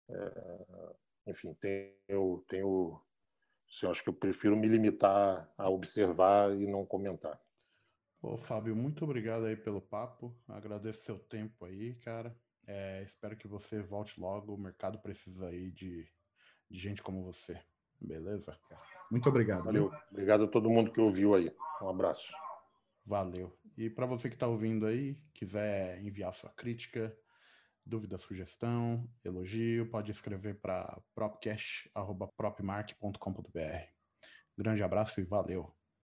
[0.08, 0.96] É,
[1.26, 3.00] enfim, tenho, tenho
[3.68, 7.40] assim, acho que eu prefiro me limitar a observar e não comentar.
[8.22, 10.36] Ô, Fábio, muito obrigado aí pelo papo.
[10.48, 12.36] Agradeço seu tempo aí, cara.
[12.66, 14.54] É, espero que você volte logo.
[14.54, 16.08] O mercado precisa aí de,
[16.70, 17.60] de gente como você.
[18.00, 18.80] Beleza, cara?
[19.10, 19.64] Muito obrigado.
[19.64, 19.90] Valeu.
[19.90, 19.98] Viu?
[20.10, 21.52] Obrigado a todo mundo que ouviu aí.
[21.80, 22.32] Um abraço.
[23.04, 23.52] Valeu.
[23.76, 27.12] E para você que está ouvindo aí, quiser enviar sua crítica,
[27.84, 33.96] dúvida, sugestão, elogio, pode escrever para propcash.propmark.com.br.
[34.58, 35.75] Grande abraço e valeu.